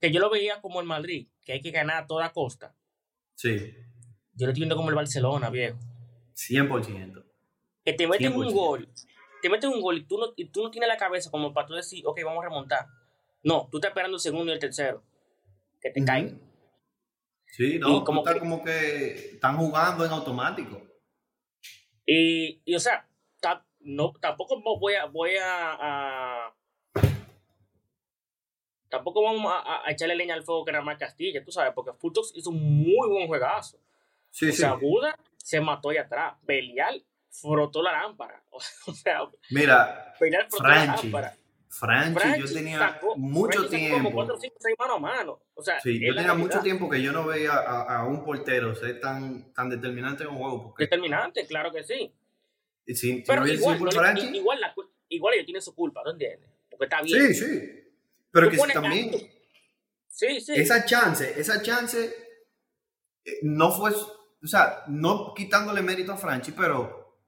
Que 0.00 0.10
yo 0.10 0.20
lo 0.20 0.30
veía 0.30 0.60
como 0.60 0.80
el 0.80 0.86
Madrid, 0.86 1.28
que 1.44 1.52
hay 1.52 1.60
que 1.60 1.70
ganar 1.70 2.02
a 2.02 2.06
toda 2.06 2.32
costa. 2.32 2.74
Sí, 3.34 3.74
Yo 4.34 4.46
lo 4.46 4.52
estoy 4.52 4.60
viendo 4.62 4.76
como 4.76 4.88
el 4.88 4.94
Barcelona, 4.94 5.50
viejo. 5.50 5.78
100%. 6.34 7.24
Que 7.84 7.92
te 7.92 8.06
meten 8.06 8.32
un 8.34 8.46
100%. 8.46 8.52
gol, 8.52 8.88
te 9.42 9.48
meten 9.50 9.70
un 9.70 9.80
gol 9.80 9.98
y 9.98 10.04
tú, 10.04 10.18
no, 10.18 10.32
y 10.36 10.46
tú 10.46 10.62
no 10.62 10.70
tienes 10.70 10.88
la 10.88 10.96
cabeza 10.96 11.30
como 11.30 11.52
para 11.52 11.66
tú 11.66 11.74
decir, 11.74 12.02
ok, 12.06 12.20
vamos 12.24 12.42
a 12.44 12.48
remontar. 12.48 12.86
No, 13.42 13.68
tú 13.70 13.78
estás 13.78 13.90
esperando 13.90 14.16
el 14.16 14.20
segundo 14.20 14.50
y 14.50 14.54
el 14.54 14.60
tercero. 14.60 15.02
Que 15.80 15.90
te 15.90 16.00
Ujú. 16.00 16.06
caigan. 16.06 16.40
Sí, 17.46 17.74
Y 17.74 17.78
no, 17.78 18.02
como 18.04 18.22
tú 18.22 18.28
estás 18.30 18.34
que- 18.34 18.40
como 18.48 18.64
que 18.64 19.14
están 19.34 19.56
jugando 19.56 20.04
en 20.06 20.10
automático. 20.12 20.80
Y, 22.06 22.60
y 22.64 22.74
o 22.74 22.80
sea, 22.80 23.06
no, 23.84 24.12
tampoco 24.20 24.56
vo- 24.62 24.78
voy 24.78 24.94
a, 24.94 25.04
voy 25.06 25.36
a, 25.36 25.76
a- 25.80 26.54
tampoco 28.88 29.22
vamos 29.22 29.52
a, 29.52 29.86
a- 29.86 29.90
echarle 29.90 30.14
leña 30.14 30.34
al 30.34 30.42
fuego 30.44 30.64
que 30.64 30.70
era 30.70 30.82
más 30.82 30.98
Castilla, 30.98 31.42
tú 31.44 31.50
sabes, 31.52 31.72
porque 31.74 31.92
Fultox 31.98 32.32
hizo 32.34 32.50
un 32.50 32.60
muy 32.82 33.08
buen 33.08 33.26
juegazo. 33.26 33.78
Sí, 34.30 34.48
o 34.48 34.52
sí. 34.52 34.58
sea, 34.58 34.74
Buda 34.74 35.18
se 35.36 35.60
mató 35.60 35.90
ahí 35.90 35.98
atrás. 35.98 36.34
Belial 36.42 37.04
frotó 37.30 37.82
la 37.82 37.92
lámpara. 37.92 38.42
O 38.86 38.92
sea, 38.92 39.20
Mira, 39.50 40.14
Belial 40.20 40.46
frotó 40.48 40.64
Franchi, 40.64 40.86
la 41.10 41.20
lámpara. 41.20 41.36
Franchi, 41.68 42.20
Franchi 42.20 42.40
yo 42.40 42.52
tenía 42.54 42.78
sacó- 42.78 43.16
mucho 43.16 43.58
Franchi 43.60 43.76
sacó 43.86 43.92
como 43.94 44.02
tiempo. 44.10 44.12
4, 44.12 44.36
5, 44.40 44.54
6 44.58 44.76
mano 44.78 44.94
a 44.94 44.98
mano. 44.98 45.40
O 45.54 45.62
sea, 45.62 45.80
Sí, 45.80 45.98
yo 46.06 46.14
tenía 46.14 46.34
mucho 46.34 46.60
tiempo 46.60 46.88
que 46.90 47.00
yo 47.02 47.12
no 47.12 47.24
veía 47.26 47.52
a, 47.52 48.00
a 48.00 48.04
un 48.06 48.22
portero 48.24 48.74
ser 48.74 49.00
tan, 49.00 49.52
tan 49.54 49.70
determinante 49.70 50.24
en 50.24 50.30
un 50.30 50.36
juego. 50.38 50.62
Porque 50.64 50.84
Determinante, 50.84 51.46
claro 51.46 51.72
que 51.72 51.82
sí. 51.82 52.12
Si, 52.86 52.94
si 52.94 53.22
Pero 53.22 53.42
no 53.42 53.48
igual, 53.48 53.78
no 53.80 53.90
igual, 54.34 54.60
la 54.60 54.74
igual 55.08 55.34
ellos 55.34 55.46
tienen 55.46 55.62
su 55.62 55.74
culpa, 55.74 56.02
¿tú 56.04 56.10
entiendes? 56.10 56.48
Porque 56.70 56.84
está 56.84 57.02
bien. 57.02 57.26
sí, 57.28 57.34
sí. 57.34 57.68
Pero 58.30 58.50
que 58.50 58.56
también. 58.72 59.10
Sí, 60.08 60.40
sí. 60.40 60.52
esa 60.54 60.84
chance, 60.84 61.38
esa 61.40 61.62
chance 61.62 62.14
eh, 63.24 63.38
no 63.42 63.70
fue, 63.72 63.92
o 63.92 64.46
sea, 64.46 64.84
no 64.88 65.32
quitándole 65.34 65.82
mérito 65.82 66.12
a 66.12 66.16
Franchi, 66.16 66.52
pero 66.52 67.18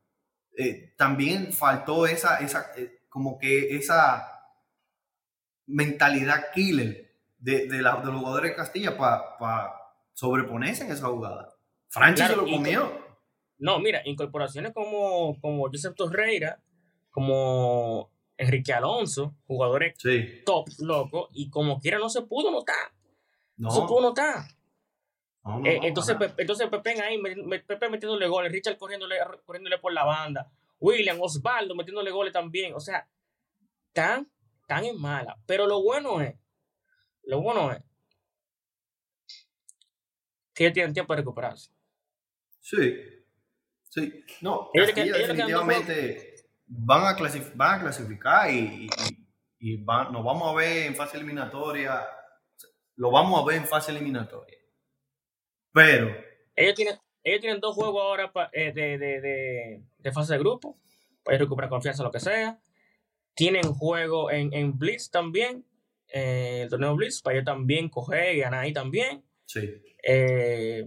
eh, 0.57 0.95
también 0.97 1.53
faltó 1.53 2.07
esa, 2.07 2.39
esa 2.41 2.73
eh, 2.77 3.03
como 3.09 3.39
que 3.39 3.77
esa 3.77 4.29
mentalidad 5.67 6.53
killer 6.53 7.13
de, 7.39 7.67
de, 7.67 7.83
la- 7.83 7.97
de 7.97 8.07
los 8.07 8.21
jugadores 8.21 8.51
de 8.51 8.57
Castilla 8.57 8.97
para 8.97 9.73
sobreponerse 10.13 10.85
en 10.85 10.93
esa 10.93 11.07
jugada. 11.09 11.55
Franchi 11.89 12.23
Claro, 12.23 12.35
se 12.35 12.41
lo 12.51 12.57
comió. 12.57 13.04
No, 13.59 13.79
mira, 13.79 14.03
incorporaciones 14.05 14.73
como, 14.73 15.41
como 15.41 15.69
Joseph 15.69 15.95
Torreira, 15.95 16.61
como 17.11 18.11
Enrique 18.37 18.73
Alonso, 18.73 19.35
jugadores 19.47 19.95
Sí. 19.99 20.43
top, 20.45 20.69
loco, 20.81 21.29
y 21.33 21.49
como 21.51 21.79
quiera 21.81 21.99
no 21.99 22.09
se 22.09 22.23
pudo 22.23 22.51
notar. 22.51 22.93
No, 23.57 23.69
No 23.69 23.71
se 23.71 23.81
pudo 23.83 24.01
notar. 24.03 24.47
no, 25.45 25.61
no, 25.61 25.67
Eh, 25.67 25.79
entonces, 25.85 26.17
para 26.17 26.35
Pe- 26.35 26.43
entonces 26.43 26.69
Pepe 26.69 27.01
ahí, 27.01 27.21
Pepe 27.67 27.89
metiéndole 27.89 28.27
goles, 28.27 28.51
Richard 28.51 28.77
corriéndole, 28.77 29.17
corriéndole 29.47 29.79
por 29.79 29.93
la 29.93 30.05
banda, 30.05 30.51
William, 30.81 31.21
Osvaldo 31.21 31.75
metiéndole 31.77 32.11
goles 32.11 32.33
también. 32.33 32.75
O 32.75 32.81
sea, 32.81 33.09
tan, 33.93 34.29
tan 34.67 34.85
en 34.85 35.01
mala. 35.01 35.39
Pero 35.47 35.67
lo 35.69 35.81
bueno 35.83 36.21
es, 36.21 36.35
lo 37.23 37.41
bueno 37.41 37.71
es 37.73 37.83
que 40.53 40.65
ellos 40.65 40.75
tienen 40.75 40.93
tiempo 40.93 41.13
de 41.15 41.21
recuperarse. 41.21 41.71
Sí. 42.61 43.01
Sí. 43.95 44.25
No, 44.41 44.71
Castilla 44.75 45.17
definitivamente 45.19 46.35
van 46.67 47.05
a, 47.05 47.17
clasif- 47.17 47.53
van 47.55 47.79
a 47.79 47.83
clasificar 47.83 48.51
y, 48.51 48.89
y, 48.89 48.91
y- 49.61 49.77
van- 49.85 50.13
nos 50.13 50.25
vamos 50.25 50.51
a 50.51 50.55
ver 50.57 50.87
en 50.87 50.97
fase 50.97 51.17
eliminatoria. 51.17 52.03
Lo 52.97 53.11
vamos 53.11 53.41
a 53.41 53.45
ver 53.47 53.57
en 53.59 53.67
fase 53.67 53.93
eliminatoria. 53.93 54.59
Pero, 55.73 56.15
Ellos 56.57 56.75
tienen, 56.75 56.97
ellos 57.23 57.41
tienen 57.41 57.61
dos 57.61 57.75
juegos 57.75 58.03
ahora 58.03 58.33
pa- 58.33 58.51
eh, 58.53 58.73
de, 58.73 58.99
de, 58.99 59.21
de, 59.21 59.83
de 59.99 60.13
fase 60.13 60.33
de 60.35 60.39
grupo. 60.41 60.79
Para 61.25 61.39
recuperar 61.39 61.71
confianza, 61.71 62.03
lo 62.03 62.11
que 62.11 62.21
sea. 62.21 62.59
Tienen 63.35 63.63
juego 63.73 64.31
en, 64.31 64.53
en 64.53 64.79
Blitz 64.79 65.11
también. 65.11 65.65
eh, 66.09 66.63
el 66.63 66.69
torneo 66.69 66.95
Blitz, 66.95 67.23
para 67.23 67.37
ellos 67.37 67.47
también 67.47 67.89
coger 67.89 68.35
y 68.37 68.41
ganar 68.41 68.61
ahí 68.65 68.73
también. 68.73 69.25
sí. 69.47 69.71
Eh, 70.07 70.85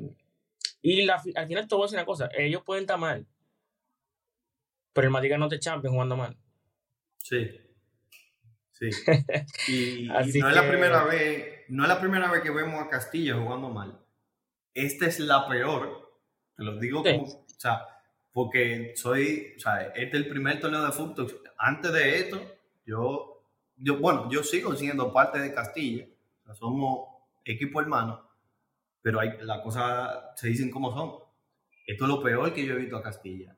y 0.82 1.04
la, 1.06 1.16
al 1.36 1.48
final 1.48 1.68
te 1.68 1.76
voy 1.76 1.84
a 1.84 1.86
decir 1.86 1.98
una 2.00 2.06
cosa, 2.06 2.30
ellos 2.38 2.62
pueden 2.66 2.84
estar 2.84 2.98
mal, 3.00 3.26
pero 4.94 5.08
el 5.08 5.12
Madrid 5.12 5.32
ganó 5.32 5.48
de 5.48 5.60
Champions 5.60 5.94
jugando 5.94 6.16
mal. 6.18 6.38
Sí. 7.20 7.50
Sí. 8.72 8.90
Y, 9.68 10.06
y 10.06 10.08
no 10.08 10.20
es 10.50 10.56
la 10.56 10.62
que- 10.64 10.70
primera 10.70 11.04
vez, 11.06 11.62
no 11.70 11.84
es 11.84 11.90
la 11.90 12.00
primera 12.00 12.32
vez 12.32 12.42
que 12.42 12.52
vemos 12.52 12.82
a 12.82 12.90
Castilla 12.90 13.36
jugando 13.36 13.70
mal. 13.70 14.00
Esta 14.74 15.08
es 15.08 15.20
la 15.20 15.48
peor. 15.48 16.20
Te 16.56 16.64
lo 16.64 16.78
digo 16.80 17.04
Sí. 17.04 17.12
como, 17.12 17.24
o 17.26 17.46
sea, 17.58 17.82
porque 18.32 18.94
soy, 18.96 19.54
o 19.58 19.60
sea, 19.60 19.82
este 19.88 20.06
es 20.06 20.14
el 20.14 20.28
primer 20.30 20.60
torneo 20.60 20.86
de 20.86 20.92
fútbol. 20.92 21.42
Antes 21.58 21.92
de 21.92 22.20
esto, 22.20 22.42
yo, 22.86 23.44
yo, 23.78 23.98
bueno, 23.98 24.30
yo 24.32 24.44
sigo 24.44 24.76
siendo 24.76 25.12
parte 25.12 25.40
de 25.40 25.54
Castilla. 25.54 26.06
O 26.44 26.46
sea, 26.46 26.54
somos 26.56 27.10
equipo 27.44 27.82
hermano, 27.82 28.27
pero 29.08 29.22
hay, 29.22 29.38
las 29.40 29.62
cosas 29.62 30.20
se 30.36 30.50
dicen 30.50 30.70
como 30.70 30.92
son. 30.92 31.14
Esto 31.86 32.04
es 32.04 32.10
lo 32.10 32.22
peor 32.22 32.54
que 32.54 32.66
yo 32.66 32.74
he 32.74 32.78
visto 32.80 32.98
a 32.98 33.02
Castilla 33.02 33.56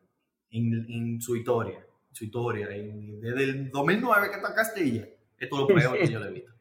en, 0.51 0.85
en 0.87 1.19
su 1.19 1.35
historia. 1.35 1.83
Su 2.11 2.25
historia. 2.25 2.67
en- 2.69 3.19
desde 3.19 3.43
el 3.45 3.71
2009 3.71 4.29
que 4.29 4.35
está 4.35 4.53
Castilla, 4.53 5.07
esto 5.39 5.55
es 5.55 5.59
lo 5.61 5.67
peor 5.67 5.97
que 5.97 6.07
yo 6.07 6.19
le 6.19 6.27
he 6.29 6.33
visto. 6.33 6.51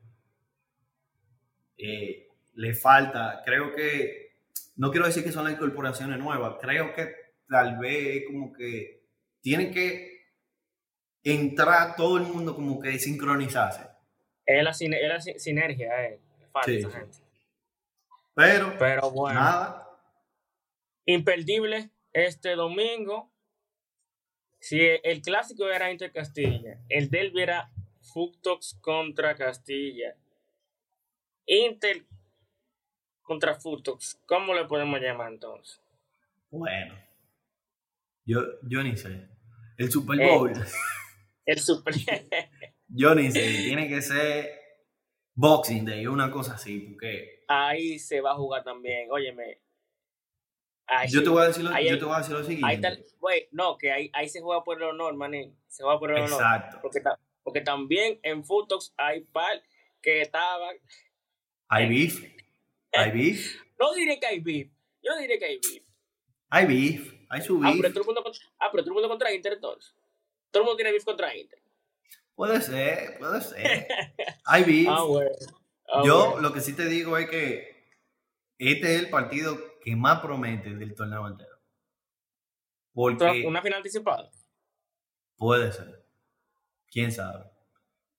Eh, 1.77 2.29
le 2.55 2.75
falta, 2.75 3.43
creo 3.45 3.75
que, 3.75 4.37
no 4.77 4.91
quiero 4.91 5.05
decir 5.07 5.23
que 5.23 5.33
son 5.33 5.45
las 5.45 5.53
incorporaciones 5.53 6.19
nuevas, 6.19 6.57
creo 6.59 6.95
que 6.95 7.13
tal 7.47 7.79
vez 7.79 8.25
como 8.27 8.51
que 8.55 9.03
tiene 9.43 9.71
que 9.71 10.23
entrar 11.23 11.95
todo 11.95 12.17
el 12.17 12.23
mundo 12.25 12.55
como 12.55 12.81
que 12.81 12.99
sincronizarse. 12.99 13.83
Es 14.47 14.65
la, 14.65 14.73
sine- 14.73 15.03
es 15.03 15.09
la 15.09 15.21
si- 15.21 15.39
sinergia, 15.39 16.07
eh, 16.07 16.21
falta 16.51 16.71
sí. 16.71 16.83
gente. 16.83 17.19
Pero, 18.39 18.79
Pero 18.79 19.11
bueno, 19.11 19.41
nada, 19.41 19.89
imperdible 21.07 21.91
este 22.13 22.55
domingo. 22.55 23.33
Si 24.61 24.81
el 24.81 25.23
clásico 25.23 25.69
era 25.69 25.91
Inter 25.91 26.13
Castilla, 26.13 26.79
el 26.89 27.11
derby 27.11 27.43
era 27.43 27.73
Futox 28.13 28.79
contra 28.81 29.35
Castilla. 29.35 30.17
Inter 31.47 32.05
contra 33.23 33.55
Futox, 33.55 34.21
¿cómo 34.25 34.55
le 34.55 34.67
podemos 34.67 35.01
llamar 35.01 35.33
entonces? 35.33 35.81
bueno, 36.51 36.95
yo, 38.25 38.41
yo 38.63 38.83
ni 38.85 38.97
sé. 38.97 39.29
El 39.77 39.91
Super 39.91 40.21
Eh. 40.21 40.27
Bowl, 40.29 40.53
El 41.45 41.59
super. 41.59 41.95
yo 42.89 43.15
ni 43.15 43.33
sé, 43.33 43.41
tiene 43.41 43.89
que 43.89 44.01
ser 44.01 44.51
Boxing 45.35 45.85
Day, 45.85 46.07
una 46.07 46.31
cosa 46.31 46.55
así, 46.55 46.79
porque 46.81 47.38
Ahí 47.49 47.99
se 47.99 48.21
va 48.21 48.33
a 48.33 48.37
jugar 48.37 48.63
también. 48.63 49.11
Óyeme, 49.11 49.61
Ahí 50.87 51.09
Yo 51.11 51.23
te 51.23 51.29
voy 51.29 51.43
a 51.43 51.47
decir 51.49 51.65
lo, 51.65 51.71
Ahí 51.71 51.89
yo 51.89 51.99
te 51.99 52.05
voy 52.07 52.15
a 52.15 52.19
decir 52.19 52.35
lo 52.35 52.43
siguiente. 52.45 52.87
Ahí 52.87 53.49
no, 53.53 53.77
que 53.77 53.93
ahí, 53.93 54.11
ahí 54.15 54.29
se 54.29 54.41
juega 54.41 54.65
por 54.65 54.79
el 54.79 54.85
honor, 54.85 55.15
manín. 55.17 55.55
Se 55.67 55.83
juega 55.83 55.99
por 55.99 56.11
el 56.11 56.17
honor. 56.17 56.31
Exacto. 56.33 56.79
Porque, 56.81 57.01
ta- 57.01 57.19
porque 57.43 57.61
también 57.61 58.19
en 58.23 58.43
Futox 58.45 58.95
hay 58.97 59.21
par 59.21 59.63
que 60.01 60.23
estaban. 60.23 60.77
Hay 61.69 61.89
beef. 61.89 62.25
Hay 62.95 63.11
beef. 63.11 63.57
No 63.79 63.93
diré 63.93 64.19
que 64.19 64.27
hay 64.27 64.41
beef. 64.41 64.71
Yo 65.03 65.13
no 65.15 65.19
diré 65.21 65.39
que 65.39 65.45
hay 65.45 65.61
beef. 65.61 65.85
Hay 66.49 66.65
beef. 66.67 67.15
Hay 67.29 67.43
su 67.43 67.61
Ah, 67.63 67.71
beef. 67.71 67.83
pero 67.83 67.93
todo 67.93 68.01
el 68.01 68.07
mundo 68.07 68.23
contra, 68.23 68.43
ah, 68.59 68.69
pero 68.73 68.83
todo 68.83 68.91
el 68.91 68.95
mundo 68.95 69.09
contra 69.11 69.33
Inter 69.35 69.53
entonces. 69.55 69.95
Todo 70.51 70.63
el 70.63 70.65
mundo 70.69 70.77
tiene 70.77 70.93
beef 70.93 71.05
contra 71.05 71.37
Inter. 71.37 71.63
Puede 72.35 72.61
ser, 72.63 73.19
puede 73.19 73.41
ser. 73.43 73.89
Hay 74.47 74.65
beef. 74.65 74.89
Ah, 74.91 75.03
bueno. 75.05 75.31
Ah, 75.93 76.03
Yo 76.05 76.27
bueno. 76.33 76.41
lo 76.49 76.53
que 76.53 76.61
sí 76.61 76.75
te 76.75 76.87
digo 76.87 77.17
es 77.17 77.29
que 77.29 77.89
este 78.59 78.95
es 78.95 79.01
el 79.03 79.11
partido 79.11 79.57
que 79.83 79.97
más 79.97 80.21
promete 80.21 80.75
del 80.75 80.95
torneo 80.95 81.27
entero. 81.27 81.57
Porque 82.93 83.45
Una 83.47 83.63
final 83.63 83.79
anticipada. 83.79 84.31
puede 85.37 85.71
ser. 85.73 86.05
Quién 86.91 87.13
sabe. 87.13 87.45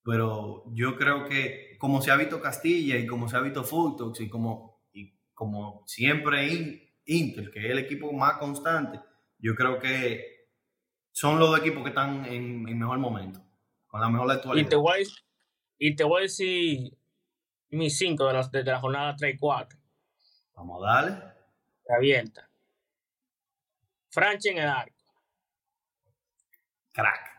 Pero 0.03 0.63
yo 0.73 0.95
creo 0.95 1.25
que 1.27 1.75
como 1.77 2.01
se 2.01 2.11
ha 2.11 2.15
visto 2.15 2.39
Castilla 2.41 2.97
y 2.97 3.05
como 3.05 3.27
se 3.27 3.35
ha 3.37 3.41
visto 3.41 3.63
Fultox 3.63 4.21
y 4.21 4.29
como, 4.29 4.81
y 4.93 5.13
como 5.33 5.83
siempre 5.87 6.47
In- 6.47 6.81
Inter, 7.05 7.51
que 7.51 7.59
es 7.59 7.71
el 7.71 7.79
equipo 7.79 8.11
más 8.13 8.37
constante, 8.37 8.99
yo 9.39 9.55
creo 9.55 9.79
que 9.79 10.47
son 11.11 11.39
los 11.39 11.49
dos 11.49 11.59
equipos 11.59 11.83
que 11.83 11.89
están 11.89 12.23
en, 12.25 12.67
en 12.69 12.79
mejor 12.79 12.99
momento, 12.99 13.41
con 13.87 13.99
la 13.99 14.09
mejor 14.09 14.27
Y 14.29 14.31
actualidad. 14.31 14.69
te 14.69 14.75
voy 14.75 15.07
y 15.77 15.95
te 15.95 16.03
voy 16.03 16.19
a 16.19 16.23
decir 16.23 16.97
mis 17.69 17.97
cinco 17.97 18.25
de, 18.27 18.33
las, 18.33 18.51
de 18.51 18.63
la 18.63 18.79
jornada 18.79 19.15
3 19.15 19.35
y 19.35 19.37
4. 19.37 19.79
Vamos 20.55 20.83
a 20.83 20.87
darle. 20.87 21.23
Abierta. 21.89 22.49
Franchi 24.09 24.49
en 24.49 24.57
el 24.59 24.67
arco. 24.67 24.95
Crack. 26.91 27.29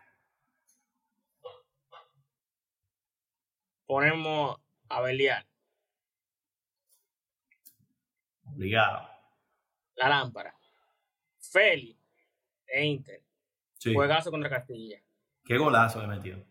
Ponemos 3.86 4.56
a 4.88 5.00
Belial. 5.00 5.46
Obligado. 8.46 9.08
La 9.96 10.08
lámpara. 10.08 10.54
Feli. 11.38 11.98
E 12.66 12.84
Inter. 12.84 13.22
Sí. 13.78 13.92
Juegazo 13.92 14.30
contra 14.30 14.48
Castilla. 14.48 15.02
Qué 15.44 15.58
golazo 15.58 16.00
le 16.00 16.06
metió. 16.06 16.44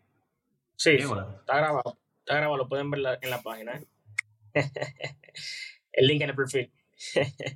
Sí, 0.76 0.96
está 0.96 1.56
grabado. 1.56 1.99
Está 2.30 2.38
grabado, 2.38 2.58
lo 2.58 2.68
pueden 2.68 2.88
ver 2.92 3.00
la- 3.00 3.18
en 3.20 3.28
la 3.28 3.42
página. 3.42 3.74
¿eh? 3.74 3.88
el 5.92 6.06
link 6.06 6.22
en 6.22 6.30
el 6.30 6.36
perfil. 6.36 6.72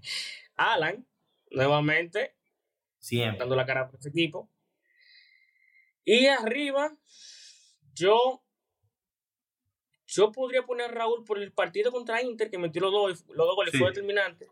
Alan, 0.57 1.07
nuevamente, 1.53 2.35
Siempre. 2.99 3.39
dando 3.39 3.55
la 3.55 3.67
cara 3.67 3.89
por 3.89 4.01
ese 4.01 4.09
equipo. 4.09 4.51
Y 6.05 6.27
arriba, 6.27 6.93
yo. 7.93 8.43
Yo 10.07 10.33
podría 10.33 10.63
poner 10.65 10.91
a 10.91 10.93
Raúl 10.93 11.23
por 11.25 11.39
el 11.39 11.53
partido 11.53 11.93
contra 11.93 12.21
Inter, 12.21 12.51
que 12.51 12.59
metió 12.59 12.83
los 12.83 12.91
dos, 12.91 13.25
los 13.29 13.47
dos 13.47 13.55
goles, 13.55 13.71
Sí. 13.71 13.79
fue 13.79 13.89
determinante. 13.91 14.49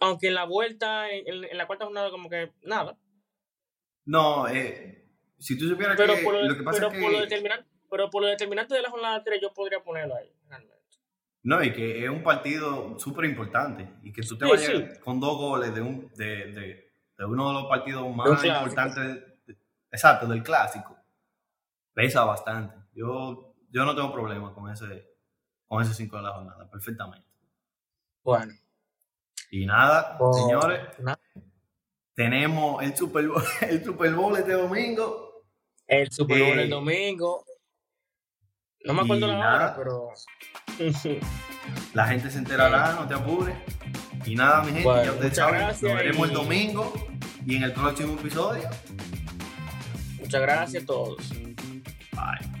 Aunque 0.00 0.26
en 0.28 0.34
la 0.34 0.44
vuelta, 0.44 1.08
en, 1.12 1.56
la 1.56 1.66
cuarta 1.68 1.84
jornada, 1.84 2.10
como 2.10 2.28
que 2.28 2.52
nada. 2.62 2.98
No, 4.04 4.48
eh, 4.48 5.08
si 5.38 5.56
tú 5.56 5.68
supieras 5.68 5.96
Pero 5.96 6.16
que 6.16 6.22
lo, 6.22 6.42
lo 6.42 6.56
que 6.56 6.62
pasa 6.64 6.78
pero 6.88 6.92
es 6.92 7.02
por 7.02 7.12
lo 7.12 7.18
que... 7.18 7.24
determinante, 7.24 7.68
pero 7.90 8.10
por 8.10 8.22
lo 8.22 8.28
determinante 8.28 8.74
de 8.74 8.82
la 8.82 8.90
jornada 8.90 9.22
3, 9.22 9.40
yo 9.40 9.52
podría 9.52 9.80
ponerlo 9.82 10.14
ahí. 10.16 10.32
realmente. 10.48 10.76
No, 11.42 11.62
y 11.62 11.72
que 11.72 12.04
es 12.04 12.10
un 12.10 12.22
partido 12.22 12.98
súper 12.98 13.24
importante. 13.26 13.88
Y 14.02 14.12
que 14.12 14.22
tú 14.22 14.36
te 14.36 14.44
Sí, 14.44 14.50
vayas 14.50 14.66
sí. 14.94 15.00
con 15.00 15.20
dos 15.20 15.36
goles 15.38 15.74
de, 15.74 15.80
un, 15.80 16.10
de, 16.14 16.52
de, 16.52 16.90
de 17.16 17.24
uno 17.24 17.48
de 17.48 17.54
los 17.54 17.66
partidos 17.66 18.14
más 18.14 18.44
importantes, 18.44 19.22
exacto, 19.90 20.26
del 20.26 20.42
clásico. 20.42 20.96
Pesa 21.94 22.24
bastante. 22.24 22.76
Yo, 22.92 23.54
yo 23.70 23.84
no 23.84 23.94
tengo 23.94 24.12
problema 24.12 24.52
con 24.52 24.70
ese, 24.70 25.08
con 25.66 25.82
ese 25.82 25.94
5 25.94 26.16
de 26.16 26.22
la 26.22 26.32
jornada, 26.32 26.68
perfectamente. 26.70 27.26
Bueno. 28.22 28.52
Y 29.50 29.64
nada, 29.64 30.16
Oh, 30.20 30.32
señores, 30.32 30.80
nada. 30.98 31.18
tenemos 32.14 32.82
el 32.82 32.96
Super 32.96 33.28
Bowl, 33.28 33.42
el 33.62 33.82
Super 33.84 34.12
Bowl 34.14 34.36
este 34.36 34.52
domingo. 34.52 35.44
El 35.86 36.10
Super 36.10 36.38
Bowl 36.42 36.58
Eh, 36.58 36.62
el 36.64 36.70
domingo. 36.70 37.44
No 38.84 38.94
me 38.94 39.02
acuerdo 39.02 39.26
y 39.26 39.30
la 39.30 39.38
nada. 39.38 39.54
hora, 39.56 39.76
pero. 39.76 40.08
La 41.94 42.06
gente 42.06 42.30
se 42.30 42.38
enterará, 42.38 42.94
no 42.94 43.06
te 43.06 43.14
apures. 43.14 43.54
Y 44.24 44.34
nada, 44.34 44.62
mi 44.62 44.68
gente, 44.68 44.84
Bueno, 44.84 45.04
ya 45.04 45.12
ustedes 45.12 45.36
saben, 45.36 45.66
nos 45.66 45.80
veremos 45.82 46.28
el 46.28 46.34
domingo 46.34 46.92
y 47.44 47.56
en 47.56 47.62
el 47.64 47.72
próximo 47.72 48.14
episodio. 48.14 48.68
Muchas 50.20 50.40
gracias 50.40 50.82
a 50.82 50.86
todos. 50.86 51.28
Bye. 52.12 52.57